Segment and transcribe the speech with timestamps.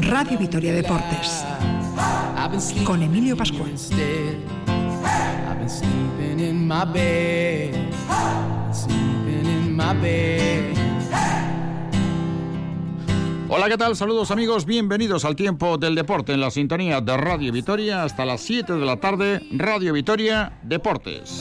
[0.00, 1.44] Radio Vitoria Deportes.
[2.84, 3.72] con Emilio Pascual.
[13.48, 13.94] Hola, ¿qué tal?
[13.96, 18.40] Saludos amigos, bienvenidos al tiempo del deporte en la sintonía de Radio Vitoria hasta las
[18.40, 21.40] 7 de la tarde, Radio Vitoria Deportes.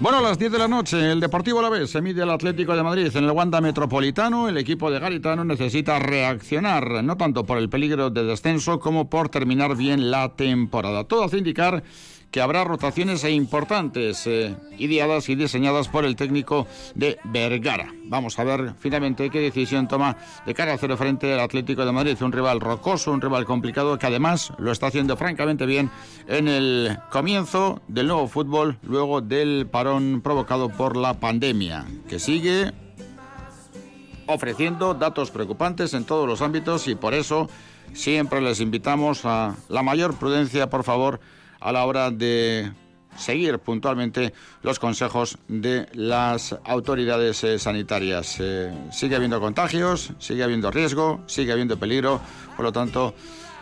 [0.00, 2.76] Bueno, a las 10 de la noche, el Deportivo la vez se mide al Atlético
[2.76, 4.48] de Madrid en el Wanda Metropolitano.
[4.48, 9.30] El equipo de Garitano necesita reaccionar, no tanto por el peligro de descenso como por
[9.30, 11.04] terminar bien la temporada.
[11.04, 11.82] Todo hace indicar
[12.34, 16.66] que habrá rotaciones e importantes eh, ideadas y diseñadas por el técnico
[16.96, 17.94] de Vergara.
[18.06, 21.92] Vamos a ver finalmente qué decisión toma de cara a hacer frente al Atlético de
[21.92, 25.92] Madrid, un rival rocoso, un rival complicado que además lo está haciendo francamente bien
[26.26, 32.72] en el comienzo del nuevo fútbol luego del parón provocado por la pandemia, que sigue
[34.26, 37.48] ofreciendo datos preocupantes en todos los ámbitos y por eso
[37.92, 41.20] siempre les invitamos a la mayor prudencia, por favor,
[41.64, 42.70] a la hora de
[43.16, 48.36] seguir puntualmente los consejos de las autoridades eh, sanitarias.
[48.40, 52.20] Eh, sigue habiendo contagios, sigue habiendo riesgo, sigue habiendo peligro,
[52.56, 53.14] por lo tanto,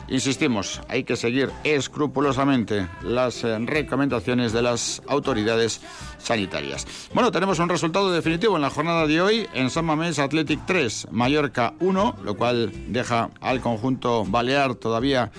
[0.09, 5.81] insistimos, hay que seguir escrupulosamente las eh, recomendaciones de las autoridades
[6.19, 6.87] sanitarias.
[7.15, 11.09] Bueno, tenemos un resultado definitivo en la jornada de hoy en San Mamés Athletic 3,
[11.13, 15.31] Mallorca 1, lo cual deja al conjunto balear todavía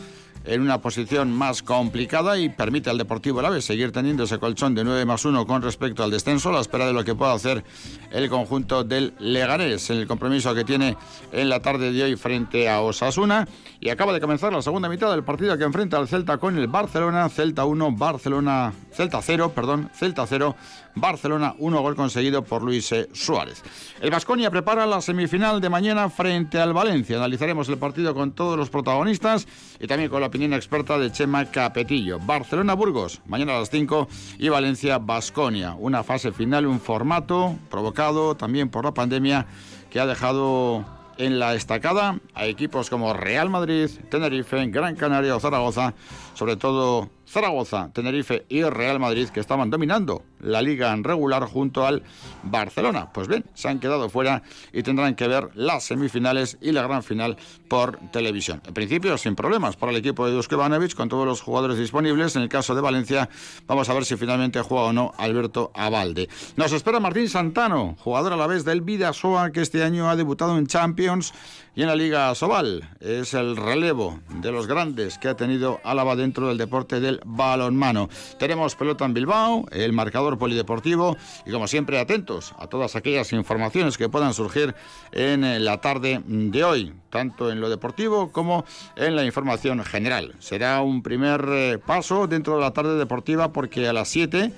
[0.45, 4.83] en una posición más complicada y permite al Deportivo Alavés seguir teniendo ese colchón de
[4.83, 7.63] 9 más 1 con respecto al descenso, a la espera de lo que pueda hacer
[8.11, 10.97] el conjunto del Leganés en el compromiso que tiene
[11.31, 13.47] en la tarde de hoy frente a Osasuna.
[13.79, 16.67] Y acaba de comenzar la segunda mitad del partido que enfrenta al Celta con el
[16.67, 20.55] Barcelona, Celta 1, Barcelona, Celta 0, perdón, Celta 0,
[20.95, 23.63] Barcelona 1 gol conseguido por Luis eh, Suárez.
[23.99, 27.17] El Vasconia prepara la semifinal de mañana frente al Valencia.
[27.17, 29.47] Analizaremos el partido con todos los protagonistas
[29.79, 32.17] y también con la opinión experta de Chema Capetillo.
[32.17, 34.07] Barcelona-Burgos, mañana a las 5
[34.39, 35.75] y Valencia-Basconia.
[35.77, 39.45] Una fase final, un formato provocado también por la pandemia
[39.91, 40.83] que ha dejado
[41.19, 45.93] en la estacada a equipos como Real Madrid, Tenerife, Gran Canaria o Zaragoza,
[46.33, 51.87] sobre todo Zaragoza, Tenerife y Real Madrid que estaban dominando la liga en regular junto
[51.87, 52.03] al
[52.43, 53.11] Barcelona.
[53.11, 57.01] Pues bien, se han quedado fuera y tendrán que ver las semifinales y la gran
[57.01, 58.61] final por televisión.
[58.67, 60.57] En principio, sin problemas para el equipo de Dusko
[60.95, 62.35] con todos los jugadores disponibles.
[62.35, 63.27] En el caso de Valencia,
[63.65, 66.29] vamos a ver si finalmente juega o no Alberto Abalde.
[66.55, 70.55] Nos espera Martín Santano, jugador a la vez del Vidasoa, que este año ha debutado
[70.59, 71.33] en Champions
[71.75, 72.89] y en la Liga Sobal.
[72.99, 78.09] Es el relevo de los grandes que ha tenido Álava dentro del deporte del balonmano.
[78.37, 83.97] Tenemos pelota en Bilbao, el marcador polideportivo y como siempre atentos a todas aquellas informaciones
[83.97, 84.75] que puedan surgir
[85.11, 90.35] en eh, la tarde de hoy, tanto en lo deportivo como en la información general.
[90.39, 94.51] Será un primer eh, paso dentro de la tarde deportiva porque a las 7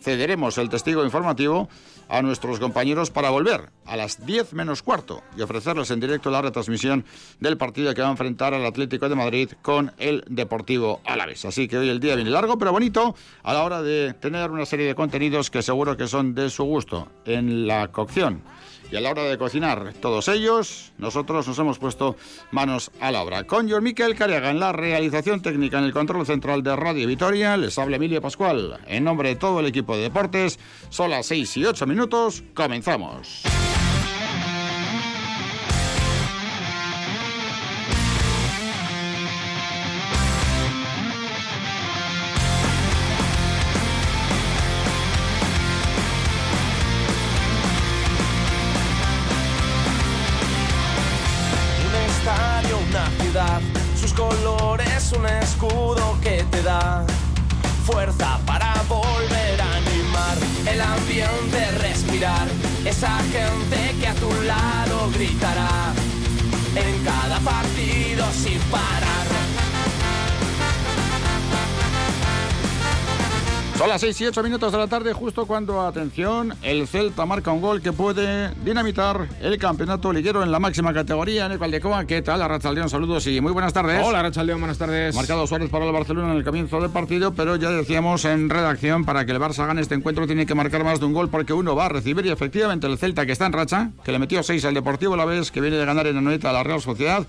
[0.00, 1.68] cederemos el testigo informativo
[2.08, 6.42] a nuestros compañeros para volver a las 10 menos cuarto y ofrecerles en directo la
[6.42, 7.04] retransmisión
[7.38, 11.44] del partido que va a enfrentar al Atlético de Madrid con el Deportivo Alavés.
[11.44, 14.66] Así que hoy el día viene largo pero bonito a la hora de tener una
[14.66, 18.42] serie de contenidos que seguro que son de su gusto en la cocción
[18.90, 22.16] y a la hora de cocinar todos ellos, nosotros nos hemos puesto
[22.50, 23.44] manos a la obra.
[23.44, 27.56] Con John Miquel Cariaga en la realización técnica en el control central de Radio Vitoria,
[27.56, 28.80] les habla Emilio Pascual.
[28.86, 30.58] En nombre de todo el equipo de deportes,
[30.88, 33.42] son las 6 y 8 minutos, comenzamos.
[62.84, 65.94] Esa gente que a tu lado gritará
[66.76, 68.99] en cada partido sin parar.
[73.80, 77.50] Son las 6 y 8 minutos de la tarde, justo cuando, atención, el Celta marca
[77.50, 82.04] un gol que puede dinamitar el campeonato liguero en la máxima categoría en el Valdecoa.
[82.04, 82.90] ¿Qué tal, Arrachaldeón?
[82.90, 84.02] Saludos y muy buenas tardes.
[84.04, 85.16] Hola, Arrachaldeón, buenas tardes.
[85.16, 89.06] Marcado Suárez para el Barcelona en el comienzo del partido, pero ya decíamos en redacción,
[89.06, 91.54] para que el Barça gane este encuentro tiene que marcar más de un gol porque
[91.54, 94.42] uno va a recibir y efectivamente el Celta que está en racha, que le metió
[94.42, 97.26] 6 al Deportivo la vez que viene de ganar en Anoeta a la Real Sociedad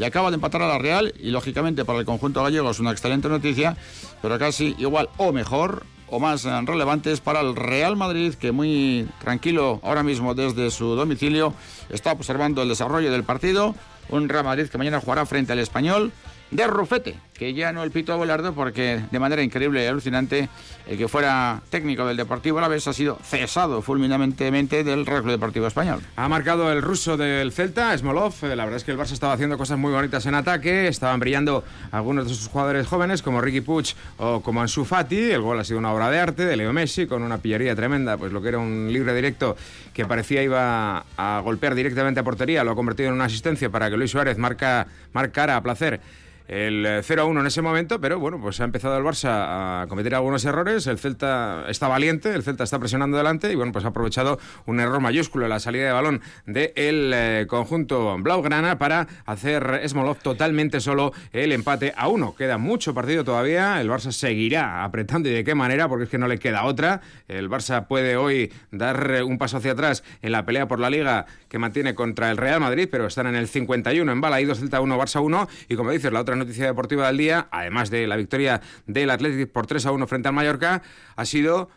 [0.00, 2.90] y acaba de empatar a la Real y lógicamente para el conjunto gallego es una
[2.90, 3.76] excelente noticia,
[4.20, 9.08] pero casi igual o mejor o más eh, relevantes para el Real Madrid, que muy
[9.18, 11.54] tranquilo ahora mismo desde su domicilio
[11.88, 13.74] está observando el desarrollo del partido.
[14.10, 16.12] Un Real Madrid que mañana jugará frente al español
[16.52, 20.48] de Rufete, que ya no el Pito Abelardo, porque de manera increíble y alucinante,
[20.86, 25.24] el que fuera técnico del Deportivo a la vez ha sido cesado fulminantemente del Real
[25.24, 26.00] Deportivo Español.
[26.16, 28.34] Ha marcado el ruso del Celta, Smolov.
[28.42, 31.18] Eh, la verdad es que el Barça estaba haciendo cosas muy bonitas en ataque, estaban
[31.20, 35.30] brillando algunos de sus jugadores jóvenes, como Ricky Puig o como Ansu Fati.
[35.30, 38.18] El gol ha sido una obra de arte de Leo Messi, con una pillería tremenda,
[38.18, 39.56] pues lo que era un libre directo
[39.94, 43.88] que parecía iba a golpear directamente a portería, lo ha convertido en una asistencia para
[43.88, 46.00] que Luis Suárez marca, marcara a placer
[46.48, 50.44] el 0-1 en ese momento, pero bueno, pues ha empezado el Barça a cometer algunos
[50.44, 54.38] errores, el Celta está valiente, el Celta está presionando delante y bueno, pues ha aprovechado
[54.66, 60.18] un error mayúsculo en la salida de balón del eh, conjunto Blaugrana para hacer Smolov
[60.18, 62.34] totalmente solo el empate a uno.
[62.34, 66.18] Queda mucho partido todavía, el Barça seguirá apretando y de qué manera, porque es que
[66.18, 67.00] no le queda otra.
[67.28, 71.26] El Barça puede hoy dar un paso hacia atrás en la pelea por la Liga
[71.48, 74.80] que mantiene contra el Real Madrid, pero están en el 51 en bala, dos Celta
[74.80, 78.16] 1, Barça 1 y como dices, la otra noticia deportiva del día, además de la
[78.16, 80.82] victoria del Athletic por 3 a 1 frente al Mallorca,
[81.16, 81.70] ha sido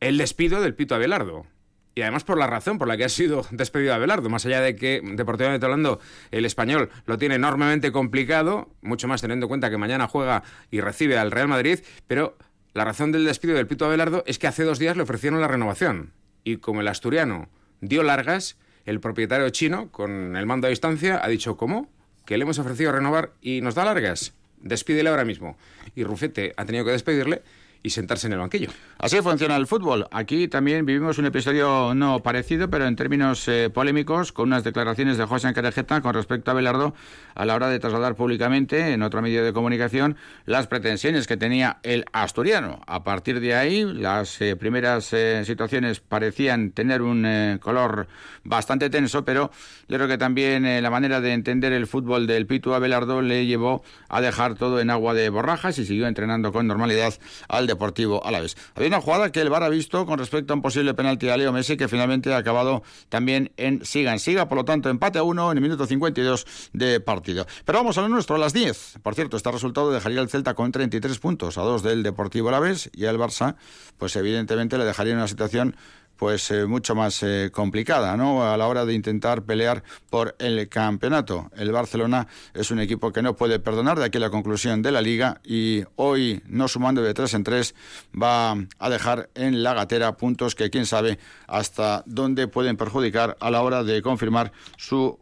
[0.00, 1.46] el despido del Pito Abelardo.
[1.94, 4.76] Y además por la razón por la que ha sido despedido Abelardo, más allá de
[4.76, 5.98] que deportivamente hablando
[6.30, 10.80] el español lo tiene enormemente complicado, mucho más teniendo en cuenta que mañana juega y
[10.80, 12.36] recibe al Real Madrid, pero
[12.74, 15.48] la razón del despido del Pito Abelardo es que hace dos días le ofrecieron la
[15.48, 16.12] renovación.
[16.44, 17.48] Y como el asturiano
[17.80, 21.90] dio largas, el propietario chino, con el mando a distancia, ha dicho, ¿cómo?
[22.26, 24.34] Que le hemos ofrecido renovar y nos da largas.
[24.60, 25.56] Despídele ahora mismo.
[25.94, 27.42] Y Rufete ha tenido que despedirle
[27.86, 28.68] y sentarse en el banquillo.
[28.98, 30.08] Así funciona el fútbol.
[30.10, 35.18] Aquí también vivimos un episodio no parecido, pero en términos eh, polémicos, con unas declaraciones
[35.18, 36.94] de José Ancarejeta con respecto a Belardo
[37.36, 40.16] a la hora de trasladar públicamente en otro medio de comunicación
[40.46, 42.80] las pretensiones que tenía el asturiano.
[42.88, 48.08] A partir de ahí, las eh, primeras eh, situaciones parecían tener un color
[48.42, 49.52] bastante tenso, pero
[49.88, 53.46] yo creo que también la manera de entender el fútbol del Pitu a Belardo le
[53.46, 57.14] llevó a dejar todo en agua de borrajas y siguió entrenando con normalidad
[57.48, 60.62] al Deportivo vez Había una jugada que el VAR ha visto con respecto a un
[60.62, 64.58] posible penalti a Leo Messi que finalmente ha acabado también en siga en siga, por
[64.58, 67.46] lo tanto empate a uno en el minuto 52 de partido.
[67.64, 68.98] Pero vamos a lo nuestro, a las 10.
[69.02, 72.90] Por cierto, este resultado dejaría el Celta con 33 puntos a dos del Deportivo Alavés
[72.92, 73.56] y el Barça,
[73.98, 75.76] pues evidentemente le dejaría en una situación
[76.16, 78.50] pues eh, mucho más eh, complicada, ¿no?
[78.50, 81.50] A la hora de intentar pelear por el campeonato.
[81.56, 85.02] El Barcelona es un equipo que no puede perdonar de aquí la conclusión de la
[85.02, 87.74] liga y hoy, no sumando de tres en tres,
[88.14, 93.50] va a dejar en la gatera puntos que quién sabe hasta dónde pueden perjudicar a
[93.50, 95.18] la hora de confirmar su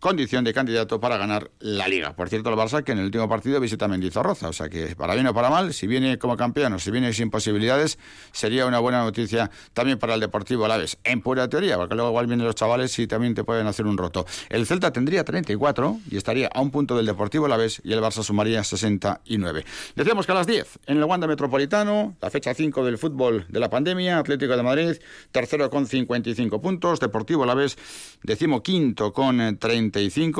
[0.00, 2.14] condición de candidato para ganar la Liga.
[2.14, 5.14] Por cierto, el Barça que en el último partido visita Mendizorroza, o sea que para
[5.14, 7.98] bien o para mal, si viene como campeón o si viene sin posibilidades,
[8.32, 12.26] sería una buena noticia también para el Deportivo Alaves, en pura teoría, porque luego igual
[12.26, 14.26] vienen los chavales y también te pueden hacer un roto.
[14.48, 18.22] El Celta tendría 34 y estaría a un punto del Deportivo Alaves y el Barça
[18.22, 19.64] sumaría 69.
[19.96, 23.60] Decíamos que a las 10, en el Wanda Metropolitano, la fecha 5 del fútbol de
[23.60, 24.96] la pandemia, Atlético de Madrid,
[25.32, 27.76] tercero con 55 puntos, Deportivo Alaves,
[28.22, 29.87] decimoquinto con 30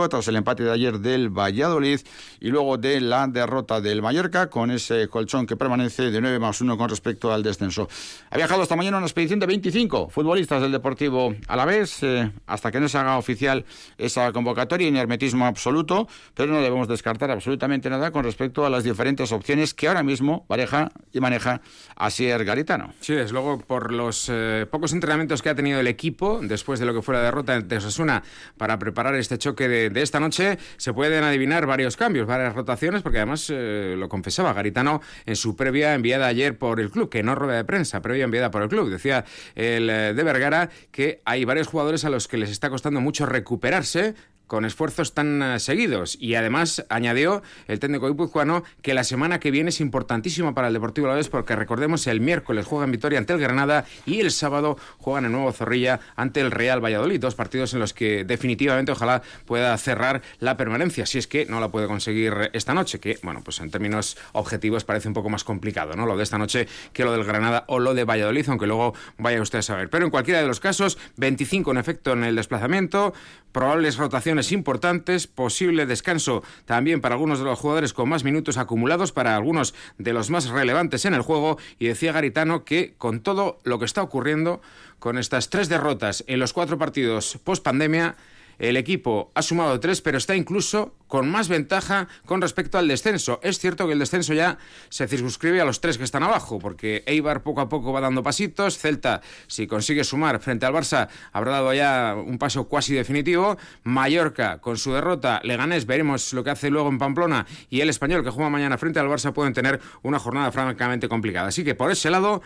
[0.09, 2.01] tras el empate de ayer del Valladolid
[2.41, 6.61] y luego de la derrota del Mallorca con ese colchón que permanece de 9 más
[6.61, 7.89] 1 con respecto al descenso.
[8.31, 12.31] Ha viajado esta mañana una expedición de 25 futbolistas del Deportivo a la vez, eh,
[12.47, 13.65] hasta que no se haga oficial
[13.97, 18.85] esa convocatoria en hermetismo absoluto, pero no debemos descartar absolutamente nada con respecto a las
[18.85, 21.61] diferentes opciones que ahora mismo pareja y maneja
[21.97, 22.93] Asier Garitano.
[23.01, 26.87] Sí, desde luego por los eh, pocos entrenamientos que ha tenido el equipo después de
[26.87, 28.23] lo que fue la derrota de Osasuna
[28.57, 33.19] para preparar este choque de, esta noche se pueden adivinar varios cambios, varias rotaciones, porque
[33.19, 37.35] además eh, lo confesaba Garitano en su previa enviada ayer por el club, que no
[37.35, 38.91] rueda de prensa, previa enviada por el club.
[38.91, 43.01] Decía el eh, de Vergara que hay varios jugadores a los que les está costando
[43.01, 44.15] mucho recuperarse
[44.49, 46.19] con esfuerzos tan eh, seguidos.
[46.21, 50.75] Y además añadió el técnico guipuzcoano que la semana que viene es importantísima para el
[50.75, 54.77] Deportivo Alavés porque recordemos el miércoles juega en Vitoria ante el Granada y el sábado
[54.99, 57.21] juegan en Nuevo Zorrilla ante el Real Valladolid.
[57.21, 61.61] Dos partidos en los que definitivamente ojalá pueda cerrar la permanencia, si es que no
[61.61, 65.45] la puede conseguir esta noche, que bueno, pues en términos objetivos parece un poco más
[65.45, 66.07] complicado, ¿no?
[66.07, 69.41] Lo de esta noche que lo del Granada o lo de Valladolid, aunque luego vaya
[69.43, 69.91] usted a saber.
[69.91, 73.13] Pero en cualquiera de los casos, 25 en efecto en el desplazamiento,
[73.53, 79.13] probables rotaciones importantes, posible descanso también para algunos de los jugadores con más minutos acumulados,
[79.13, 83.59] para algunos de los más relevantes en el juego, y decía Garitano que con todo
[83.65, 84.61] lo que está ocurriendo,
[84.99, 88.17] con estas tres derrotas en los cuatro partidos post pandemia,
[88.59, 93.41] el equipo ha sumado tres, pero está incluso con más ventaja con respecto al descenso.
[93.43, 97.03] Es cierto que el descenso ya se circunscribe a los tres que están abajo, porque
[97.07, 98.79] Eibar poco a poco va dando pasitos.
[98.79, 103.57] Celta, si consigue sumar frente al Barça, habrá dado ya un paso cuasi definitivo.
[103.85, 107.47] Mallorca, con su derrota, Leganés, veremos lo que hace luego en Pamplona.
[107.71, 111.49] Y el español, que juega mañana frente al Barça, pueden tener una jornada francamente complicada.
[111.49, 112.43] Así que por ese lado,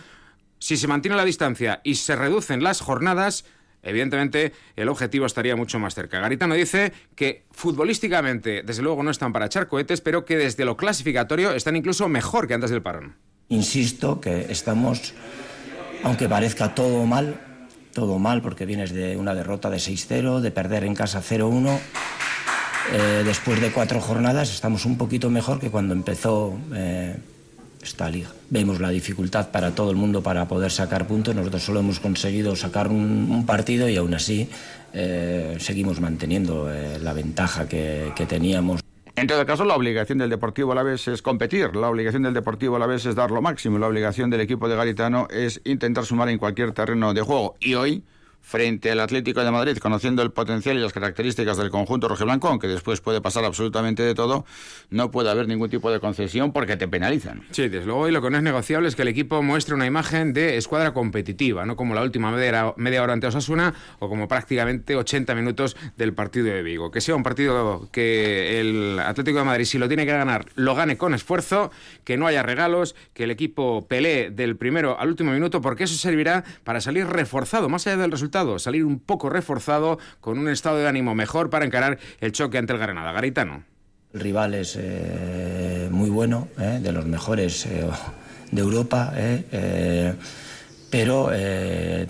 [0.58, 3.44] si se mantiene la distancia y se reducen las jornadas,
[3.82, 6.20] evidentemente el objetivo estaría mucho más cerca.
[6.20, 10.76] Garitano dice que futbolísticamente, desde luego, no están para echar cohetes, pero que desde lo
[10.76, 13.16] clasificatorio están incluso mejor que antes del parón.
[13.48, 15.14] Insisto que estamos,
[16.02, 17.38] aunque parezca todo mal,
[17.92, 21.78] todo mal porque vienes de una derrota de 6-0, de perder en casa 0-1.
[22.92, 27.16] Eh, después de cuatro jornadas estamos un poquito mejor que cuando empezó eh,
[27.82, 28.28] esta liga.
[28.50, 31.34] Vemos la dificultad para todo el mundo para poder sacar puntos.
[31.34, 34.48] Nosotros solo hemos conseguido sacar un, partido y aún así
[34.92, 38.80] eh, seguimos manteniendo eh, la ventaja que, que, teníamos.
[39.16, 43.04] En todo caso, la obligación del Deportivo Alavés es competir, la obligación del Deportivo Alavés
[43.04, 46.72] es dar lo máximo, la obligación del equipo de Garitano es intentar sumar en cualquier
[46.72, 47.56] terreno de juego.
[47.60, 48.04] Y hoy
[48.42, 52.68] frente al Atlético de Madrid, conociendo el potencial y las características del conjunto rojiblanco, aunque
[52.68, 54.44] después puede pasar absolutamente de todo,
[54.90, 57.44] no puede haber ningún tipo de concesión porque te penalizan.
[57.52, 59.86] Sí, desde luego, y lo que no es negociable es que el equipo muestre una
[59.86, 64.28] imagen de escuadra competitiva, no como la última media, media hora ante Osasuna o como
[64.28, 66.90] prácticamente 80 minutos del partido de Vigo.
[66.90, 70.74] Que sea un partido que el Atlético de Madrid, si lo tiene que ganar, lo
[70.74, 71.70] gane con esfuerzo,
[72.04, 75.94] que no haya regalos, que el equipo pelee del primero al último minuto, porque eso
[75.94, 80.78] servirá para salir reforzado, más allá del resultado salir un poco reforzado, con un estado
[80.78, 83.12] de ánimo mejor para encarar el choque ante el Granada.
[83.12, 83.64] Garitano.
[84.12, 87.86] El rival es eh, muy bueno, eh, de los mejores eh,
[88.50, 89.12] de Europa,
[90.90, 91.30] pero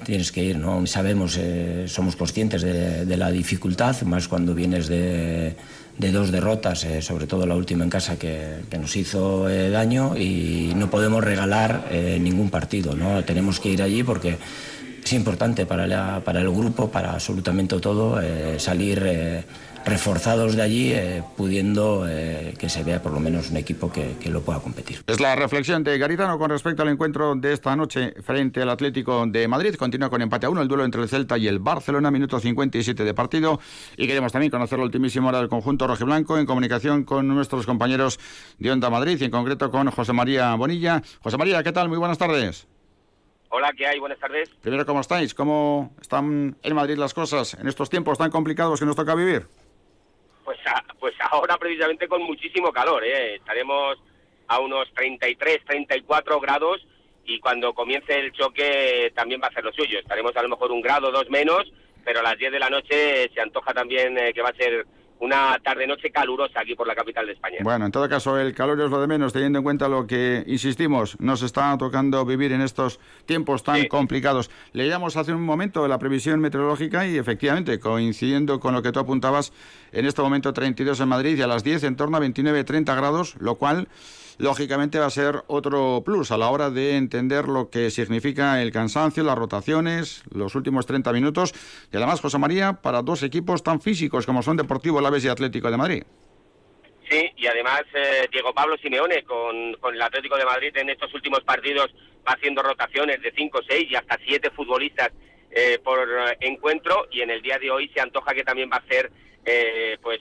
[0.04, 0.84] tienes que ir, ¿no?
[0.88, 1.38] Sabemos,
[1.86, 5.54] somos conscientes de, la dificultad, más cuando vienes de,
[5.96, 10.90] dos derrotas, sobre todo la última en casa que, que nos hizo daño y no
[10.90, 11.84] podemos regalar
[12.18, 13.22] ningún partido, ¿no?
[13.22, 14.36] Tenemos que ir allí porque
[15.04, 19.44] es importante para, el grupo, para absolutamente todo, eh, salir eh,
[19.85, 22.06] reforzados de allí, eh, pudiendo
[22.56, 25.02] que se vea por lo menos un equipo que, que, lo pueda competir.
[25.06, 29.26] Es la reflexión de Garitano con respecto al encuentro de esta noche frente al Atlético
[29.26, 29.75] de Madrid.
[29.75, 33.02] Continúa con empate a uno el duelo entre el Celta y el Barcelona, minuto 57
[33.02, 33.59] de partido.
[33.97, 38.21] Y queremos también conocer la ultimísima hora del conjunto rojiblanco en comunicación con nuestros compañeros
[38.59, 41.02] de Onda Madrid y en concreto con José María Bonilla.
[41.21, 41.88] José María, ¿qué tal?
[41.88, 42.68] Muy buenas tardes.
[43.54, 43.99] Hola, ¿qué hay?
[43.99, 44.49] Buenas tardes.
[44.62, 45.35] Primero, ¿cómo estáis?
[45.35, 49.47] ¿Cómo están en Madrid las cosas en estos tiempos tan complicados que nos toca vivir?
[50.42, 50.59] Pues,
[50.99, 53.35] pues ahora precisamente con muchísimo calor, ¿eh?
[53.35, 53.99] Estaremos
[54.49, 56.80] a unos 33, 34 grados
[57.26, 59.99] y cuando comience el choque también va a ser lo suyo.
[59.99, 61.71] Estaremos a lo mejor un grado, dos menos,
[62.06, 64.87] pero a las 10 de la noche se antoja también eh, que va a ser
[65.22, 67.58] una tarde-noche calurosa aquí por la capital de España.
[67.62, 70.42] Bueno, en todo caso, el calor es lo de menos, teniendo en cuenta lo que,
[70.48, 74.50] insistimos, nos está tocando vivir en estos tiempos tan complicados.
[74.72, 79.52] Leíamos hace un momento la previsión meteorológica y efectivamente, coincidiendo con lo que tú apuntabas,
[79.92, 83.36] en este momento 32 en Madrid y a las 10 en torno a 29-30 grados,
[83.38, 83.86] lo cual
[84.38, 88.72] lógicamente va a ser otro plus a la hora de entender lo que significa el
[88.72, 91.54] cansancio, las rotaciones, los últimos 30 minutos
[91.92, 95.70] y además, José María, para dos equipos tan físicos como son Deportivo Laves y Atlético
[95.70, 96.02] de Madrid.
[97.12, 101.12] Sí, y además eh, Diego Pablo Simeone con, con, el Atlético de Madrid en estos
[101.12, 101.92] últimos partidos
[102.26, 105.10] va haciendo rotaciones de 5, 6 y hasta 7 futbolistas
[105.50, 108.76] eh, por eh, encuentro y en el día de hoy se antoja que también va
[108.76, 109.12] a hacer
[110.00, 110.20] pues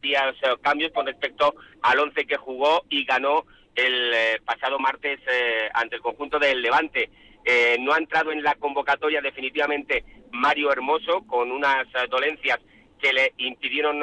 [0.00, 5.68] días cambios con respecto al 11 que jugó y ganó el eh, pasado martes eh,
[5.74, 7.10] ante el conjunto del Levante.
[7.44, 12.58] Eh, no ha entrado en la convocatoria definitivamente Mario Hermoso con unas dolencias
[13.00, 14.02] que le impidieron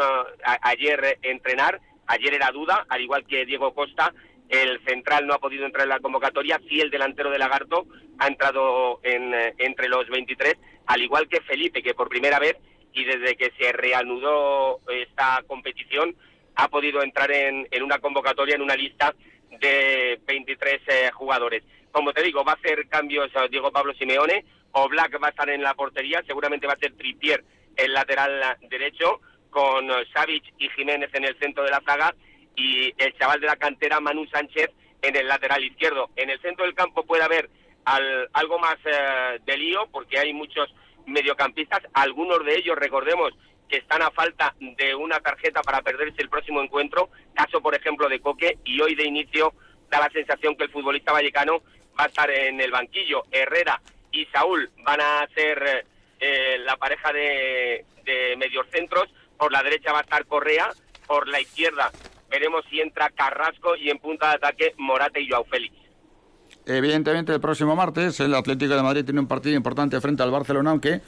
[0.63, 1.79] ayer entrenar.
[2.07, 4.13] Ayer era duda, al igual que Diego Costa.
[4.49, 6.59] El central no ha podido entrar en la convocatoria.
[6.67, 7.85] Sí, el delantero de Lagarto
[8.17, 10.55] ha entrado en, entre los 23,
[10.87, 12.57] al igual que Felipe, que por primera vez
[12.97, 16.15] y desde que se reanudó esta competición
[16.55, 19.13] ha podido entrar en, una convocatoria, en una lista
[19.59, 21.63] de 23 eh, jugadores.
[21.91, 25.29] Como te digo, va a hacer cambios a Diego Pablo Simeone, o Black va a
[25.29, 27.43] estar en la portería, seguramente va a ser Tripier
[27.75, 32.13] el lateral derecho, con Savic y Jiménez en el centro de la zaga
[32.55, 34.71] y el chaval de la cantera Manu Sánchez
[35.03, 36.09] en el lateral izquierdo.
[36.15, 37.49] En el centro del campo puede haber
[37.85, 40.73] algo más eh, de lío porque hay muchos
[41.07, 43.33] mediocampistas, algunos de ellos, recordemos,
[43.67, 48.07] que están a falta de una tarjeta para perderse el próximo encuentro, caso por ejemplo
[48.07, 49.53] de Coque, y hoy de inicio
[49.89, 51.61] da la sensación que el futbolista vallecano
[51.99, 53.23] va a estar en el banquillo.
[53.31, 55.85] Herrera y Saúl van a ser
[56.19, 60.69] eh, la pareja de, de mediocentros, por la derecha va a estar Correa,
[61.05, 61.91] por la izquierda
[62.29, 65.76] veremos si entra Carrasco y en punta de ataque Morate y Joao Félix.
[66.67, 70.71] Evidentemente el próximo martes el Atlético de Madrid tiene un partido importante frente al Barcelona,
[70.71, 71.01] aunque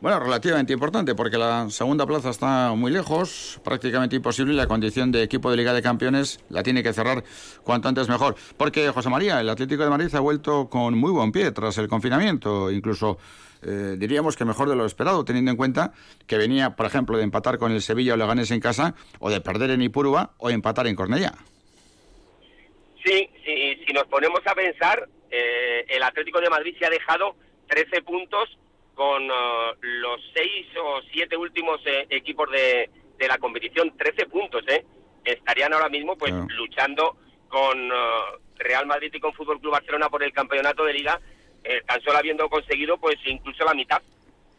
[0.00, 5.12] bueno, relativamente importante porque la segunda plaza está muy lejos, prácticamente imposible y la condición
[5.12, 7.22] de equipo de Liga de Campeones la tiene que cerrar
[7.62, 8.34] cuanto antes mejor.
[8.56, 11.86] Porque José María, el Atlético de Madrid ha vuelto con muy buen pie tras el
[11.86, 13.18] confinamiento, incluso
[13.62, 15.92] eh, diríamos que mejor de lo esperado, teniendo en cuenta
[16.26, 19.40] que venía, por ejemplo, de empatar con el Sevilla o Leganés en casa, o de
[19.40, 21.34] perder en Ipurúa o empatar en Cornellá.
[23.04, 23.50] Sí, si
[23.94, 27.36] nos ponemos a pensar, eh, el Atlético de Madrid se ha dejado
[27.68, 28.58] 13 puntos
[28.94, 32.90] con uh, los 6 o 7 últimos eh, equipos de,
[33.26, 34.84] la competición, 13 puntos, ¿eh?
[35.24, 37.16] Estarían ahora mismo pues luchando
[37.48, 37.94] con uh,
[38.56, 41.18] Real Madrid y con Fútbol Club Barcelona por el campeonato de liga
[41.66, 44.02] eh, tan solo habiendo conseguido pues incluso la mitad,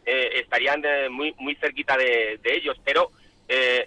[0.07, 3.11] eh, estarían eh, muy, muy cerquita de, ellos, pero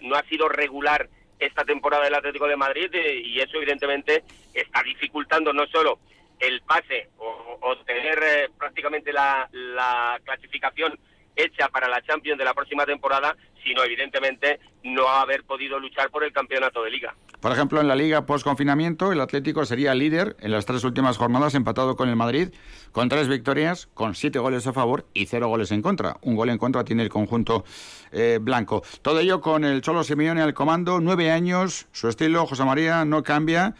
[0.02, 5.52] no ha sido regular esta temporada del Atlético de Madrid y eso evidentemente está dificultando
[5.52, 5.98] no solo
[6.38, 10.98] el pase o, tener prácticamente la, la clasificación
[11.38, 16.24] hecha para la Champions de la próxima temporada, sino evidentemente no haber podido luchar por
[16.24, 17.14] el campeonato de liga.
[17.40, 21.54] Por ejemplo, en la liga post-confinamiento, el Atlético sería líder en las tres últimas jornadas,
[21.54, 22.48] empatado con el Madrid,
[22.90, 26.16] con tres victorias, con siete goles a favor y cero goles en contra.
[26.22, 27.64] Un gol en contra tiene el conjunto
[28.10, 28.82] eh, blanco.
[29.02, 33.22] Todo ello con el Cholo Simeone al comando, nueve años, su estilo, José María, no
[33.22, 33.74] cambia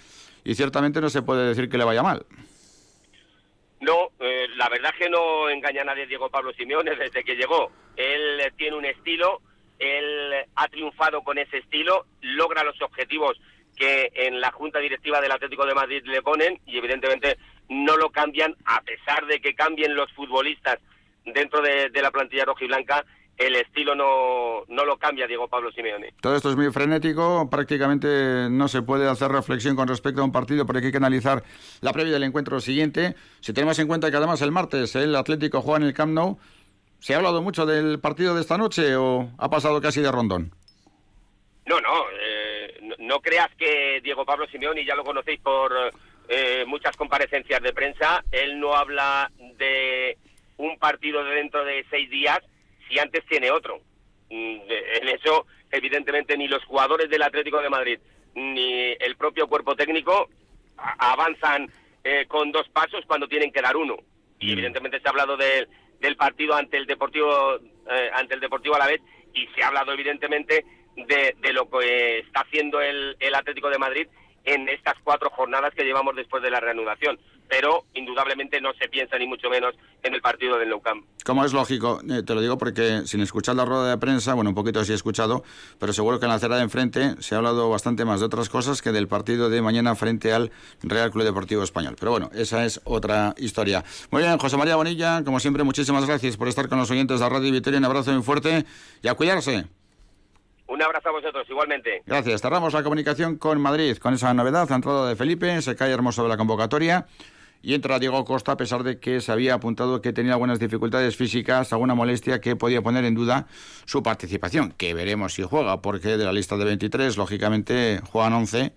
[0.45, 2.27] y ciertamente no se puede decir que le vaya mal.
[4.69, 7.73] La verdad es que no engaña a nadie Diego Pablo Simeone desde que llegó.
[7.97, 9.41] Él tiene un estilo,
[9.79, 13.41] él ha triunfado con ese estilo, logra los objetivos
[13.75, 17.39] que en la Junta Directiva del Atlético de Madrid le ponen y evidentemente
[17.71, 20.77] no lo cambian a pesar de que cambien los futbolistas
[21.25, 23.07] dentro de, la plantilla rojiblanca
[23.39, 26.13] el estilo no, no lo cambia Diego Pablo Simeone.
[26.21, 30.33] Todo esto es muy frenético, prácticamente no se puede hacer reflexión con respecto a un
[30.33, 31.45] partido porque hay que analizar
[31.81, 33.15] la previa del encuentro siguiente.
[33.41, 36.39] Si tenemos en cuenta que además el martes el Atlético juega en el Camp Nou,
[36.99, 40.53] ¿se ha hablado mucho del partido de esta noche o ha pasado casi de rondón?
[41.67, 45.73] No, no, eh, no, creas que Diego Pablo Simeone, ya lo conocéis por
[46.29, 50.17] eh, muchas comparecencias de prensa, él no habla de
[50.57, 52.41] un partido de dentro de seis días,
[52.89, 53.81] si antes tiene otro.
[54.31, 54.61] Mm,
[55.01, 57.99] en eso, evidentemente, ni los jugadores del Atlético de Madrid
[58.35, 60.29] ni el propio cuerpo técnico
[60.77, 61.71] avanzan
[62.05, 63.97] eh, con dos pasos cuando tienen que dar uno.
[64.39, 68.79] Y evidentemente se ha hablado del partido ante el Deportivo eh, ante el Deportivo a
[68.79, 69.01] la vez
[69.35, 73.79] y se ha hablado evidentemente de, de lo que está haciendo el, el Atlético de
[73.79, 74.07] Madrid
[74.45, 77.19] en estas cuatro jornadas que llevamos después de la reanudación.
[77.49, 81.05] Pero indudablemente no se piensa ni mucho menos en el partido del Nou Camp.
[81.25, 84.51] Como es lógico, eh, te lo digo porque sin escuchar la rueda de prensa, bueno,
[84.51, 85.43] un poquito sí he escuchado,
[85.79, 88.49] pero seguro que en la acera de enfrente se ha hablado bastante más de otras
[88.49, 90.51] cosas que del partido de mañana frente al
[90.83, 91.97] Real Club Deportivo Español.
[91.99, 93.85] Pero bueno, esa es otra historia.
[94.11, 97.29] Muy bien, José María Bonilla, como siempre, muchísimas gracias por estar con los oyentes de
[97.29, 97.79] Radio Victoria.
[97.79, 98.65] Un abrazo muy fuerte
[99.03, 99.67] y a cuidarse.
[100.69, 102.03] Un abrazo a vosotros, igualmente.
[102.07, 102.43] Gracias.
[102.43, 106.23] Cerramos la comunicación con Madrid, con esa novedad, la entrada de Felipe, se cae hermoso
[106.23, 107.07] de la convocatoria
[107.63, 111.17] y entra Diego Costa a pesar de que se había apuntado que tenía algunas dificultades
[111.17, 113.47] físicas, alguna molestia que podía poner en duda
[113.85, 118.73] su participación, que veremos si juega, porque de la lista de 23, lógicamente, juegan 11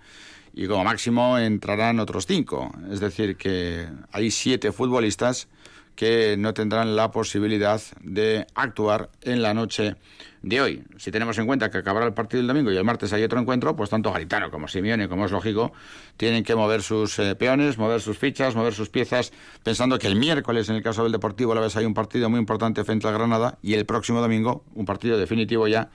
[0.54, 2.72] y como máximo entrarán otros 5.
[2.92, 5.48] Es decir, que hay 7 futbolistas
[5.96, 9.96] que no tendrán la posibilidad de actuar en la noche
[10.42, 10.84] de hoy.
[10.98, 13.40] Si tenemos en cuenta que acabará el partido el domingo y el martes hay otro
[13.40, 15.72] encuentro, pues tanto Garitano como Simeone, como es lógico,
[16.18, 19.32] tienen que mover sus eh, peones, mover sus fichas, mover sus piezas,
[19.64, 22.30] pensando que el miércoles, en el caso del Deportivo, a la vez hay un partido
[22.30, 25.90] muy importante frente a Granada y el próximo domingo un partido definitivo ya,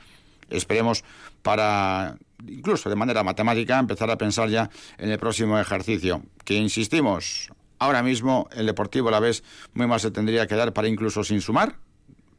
[0.50, 1.02] esperemos,
[1.42, 6.22] para incluso de manera matemática empezar a pensar ya en el próximo ejercicio.
[6.44, 9.42] Que insistimos, ahora mismo el Deportivo la vez
[9.74, 11.76] muy mal se tendría que dar para incluso sin sumar,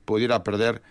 [0.06, 0.82] pudiera perder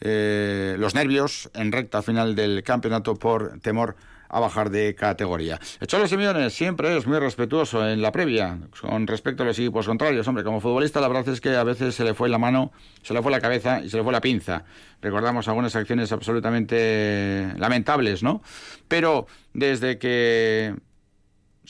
[0.00, 3.96] eh, los nervios en recta final del campeonato por temor
[4.30, 5.58] a bajar de categoría.
[5.86, 10.26] Cholo Simeone siempre es muy respetuoso en la previa con respecto a los equipos contrarios.
[10.28, 13.12] Hombre, como futbolista la verdad es que a veces se le fue la mano, se
[13.12, 14.64] le fue la cabeza y se le fue la pinza.
[15.02, 18.40] Recordamos algunas acciones absolutamente lamentables, ¿no?
[18.86, 20.76] Pero desde que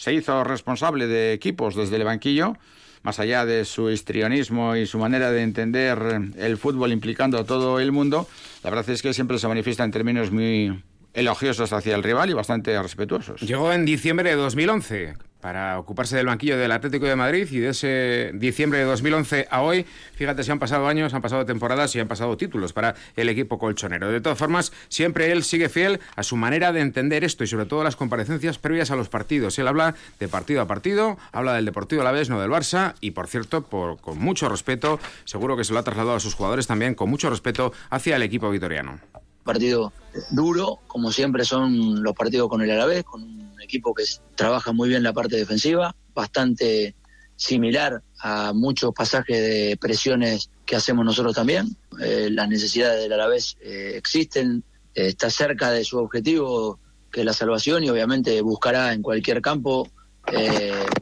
[0.01, 2.57] se hizo responsable de equipos desde el banquillo,
[3.03, 5.99] más allá de su histrionismo y su manera de entender
[6.39, 8.27] el fútbol implicando a todo el mundo,
[8.65, 10.83] la verdad es que siempre se manifiesta en términos muy
[11.13, 13.43] elogiosos hacia el rival y bastante respetuosos.
[13.43, 17.71] Llegó en diciembre de 2011 para ocuparse del banquillo del Atlético de Madrid y de
[17.71, 22.01] ese diciembre de 2011 a hoy, fíjate, si han pasado años, han pasado temporadas y
[22.01, 24.11] han pasado títulos para el equipo colchonero.
[24.11, 27.67] De todas formas, siempre él sigue fiel a su manera de entender esto y sobre
[27.67, 29.59] todo las comparecencias previas a los partidos.
[29.59, 32.95] Él habla de partido a partido, habla del Deportivo a la vez, no del Barça
[33.01, 36.35] y, por cierto, por, con mucho respeto, seguro que se lo ha trasladado a sus
[36.35, 39.01] jugadores también, con mucho respeto hacia el equipo vitoriano
[39.45, 39.93] partido
[40.31, 44.89] duro, como siempre son los partidos con el Alavés, con un equipo que trabaja muy
[44.89, 46.95] bien la parte defensiva, bastante
[47.37, 51.75] similar a muchos pasajes de presiones que hacemos nosotros también.
[52.01, 54.63] Eh, las necesidades del Alavés eh, existen,
[54.95, 56.79] eh, está cerca de su objetivo,
[57.11, 59.89] que es la salvación, y obviamente buscará en cualquier campo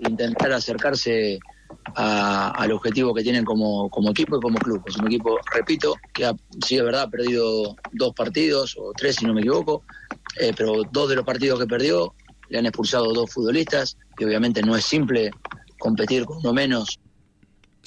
[0.01, 1.39] intentar acercarse
[1.95, 4.83] al objetivo que tienen como, como, equipo y como club.
[4.87, 9.17] Es un equipo, repito, que ha, sí es verdad, ha perdido dos partidos, o tres
[9.17, 9.83] si no me equivoco,
[10.41, 12.15] eh, pero dos de los partidos que perdió
[12.49, 15.31] le han expulsado dos futbolistas, que obviamente no es simple
[15.79, 16.99] competir con uno menos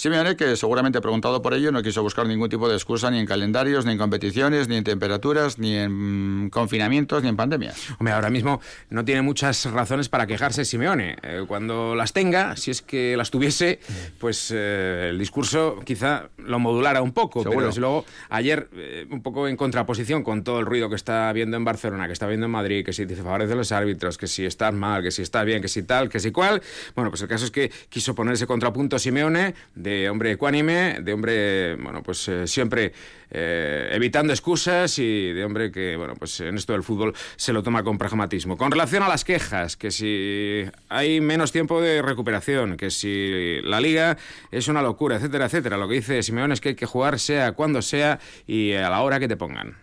[0.02, 3.28] Simeone, que seguramente preguntado por ello, no quiso buscar ningún tipo de excusa ni en
[3.28, 7.78] calendarios, ni en competiciones, ni en temperaturas, ni en mm, confinamientos, ni en pandemias.
[8.00, 11.18] Hombre, ahora mismo no tiene muchas razones para quejarse Simeone.
[11.22, 13.80] Eh, cuando las tenga, si es que las tuviese,
[14.18, 17.44] pues eh, el discurso quizá lo modulara un poco.
[17.44, 21.32] Pero desde luego, ayer, eh, un poco en contraposición con todo el ruido que está
[21.32, 24.18] viendo en Barcelona, que está viendo en Madrid, que si dice favorece a los árbitros,
[24.18, 26.60] que si está mal, que si está bien, que si tal, que si cual.
[26.96, 31.13] Bueno, pues el caso es que quiso poner ese contrapunto Simeone de hombre ecuánime, de
[31.13, 32.93] hombre, bueno, pues eh, siempre
[33.30, 37.63] eh, evitando excusas y de hombre que, bueno, pues en esto del fútbol se lo
[37.63, 38.58] toma con pragmatismo.
[38.58, 43.80] Con relación a las quejas, que si hay menos tiempo de recuperación, que si la
[43.80, 44.17] liga
[44.51, 47.54] es una locura, etcétera, etcétera, lo que dice Simeón es que hay que jugar sea
[47.54, 49.77] cuando sea y a la hora que te pongan.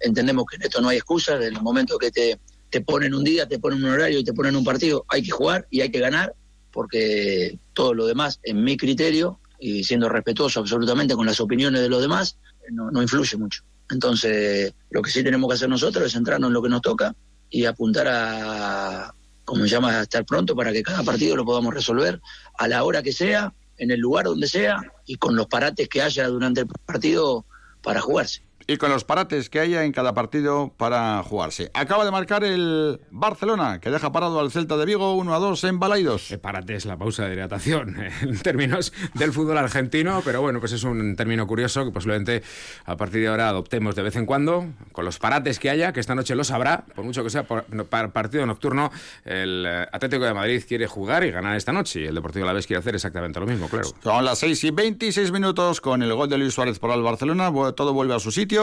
[0.00, 2.38] Entendemos que en esto no hay excusas, en el momento que te,
[2.70, 5.30] te ponen un día, te ponen un horario y te ponen un partido, hay que
[5.30, 6.34] jugar y hay que ganar
[6.70, 11.88] porque todo lo demás, en mi criterio, y siendo respetuoso absolutamente con las opiniones de
[11.88, 12.36] los demás,
[12.70, 13.62] no, influye mucho.
[13.90, 17.14] Entonces, lo que sí tenemos que hacer nosotros es centrarnos en lo que nos toca
[17.50, 21.72] y apuntar a, como se llama, a estar pronto para que cada partido lo podamos
[21.72, 22.20] resolver
[22.58, 26.02] a la hora que sea, en el lugar donde sea y con los parates que
[26.02, 27.46] haya durante el partido
[27.80, 31.70] para jugarse y con los parates que haya en cada partido para jugarse.
[31.72, 35.64] Acaba de marcar el Barcelona, que deja parado al Celta de Vigo 1 a 2
[35.64, 36.30] en Balaidos.
[36.30, 40.72] El parate es la pausa de hidratación en términos del fútbol argentino, pero bueno, pues
[40.72, 42.42] es un término curioso que posiblemente
[42.84, 46.00] a partir de ahora adoptemos de vez en cuando, con los parates que haya, que
[46.00, 48.92] esta noche lo sabrá, por mucho que sea para partido nocturno,
[49.24, 52.48] el eh, Atlético de Madrid quiere jugar y ganar esta noche, y el Deportivo de
[52.48, 53.88] la Vez quiere hacer exactamente lo mismo, claro.
[54.02, 57.50] Son las 6 y 26 minutos con el gol de Luis Suárez por el Barcelona,
[57.74, 58.57] todo vuelve a su sitio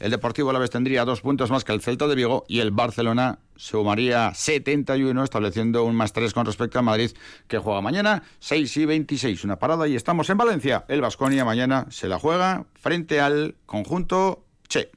[0.00, 3.38] el Deportivo Alavés tendría dos puntos más que el Celta de Vigo y el Barcelona
[3.56, 7.12] sumaría 71, estableciendo un más 3 con respecto a Madrid,
[7.46, 9.44] que juega mañana 6 y 26.
[9.44, 10.84] Una parada y estamos en Valencia.
[10.88, 14.90] El Vasconia mañana se la juega frente al conjunto Che.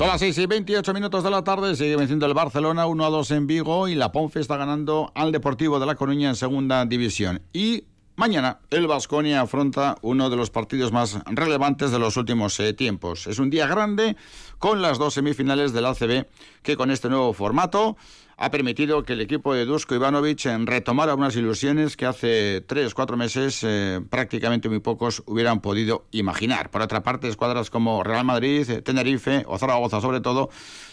[0.00, 3.10] Son las 6 y 28 minutos de la tarde, sigue venciendo el Barcelona 1 a
[3.10, 6.86] 2 en Vigo y la Ponce está ganando al Deportivo de La Coruña en segunda
[6.86, 7.42] división.
[7.52, 7.84] Y
[8.20, 13.26] Mañana el Vasconia afronta uno de los partidos más relevantes de los últimos eh, tiempos.
[13.26, 14.14] Es un día grande
[14.58, 16.26] con las dos semifinales del ACB
[16.62, 17.96] que con este nuevo formato
[18.40, 22.94] ha permitido que el equipo de Dusko Ivanovic eh, retomara unas ilusiones que hace tres,
[22.94, 26.70] cuatro meses eh, prácticamente muy pocos hubieran podido imaginar.
[26.70, 30.48] Por otra parte, escuadras como Real Madrid, eh, Tenerife o Zaragoza sobre todo,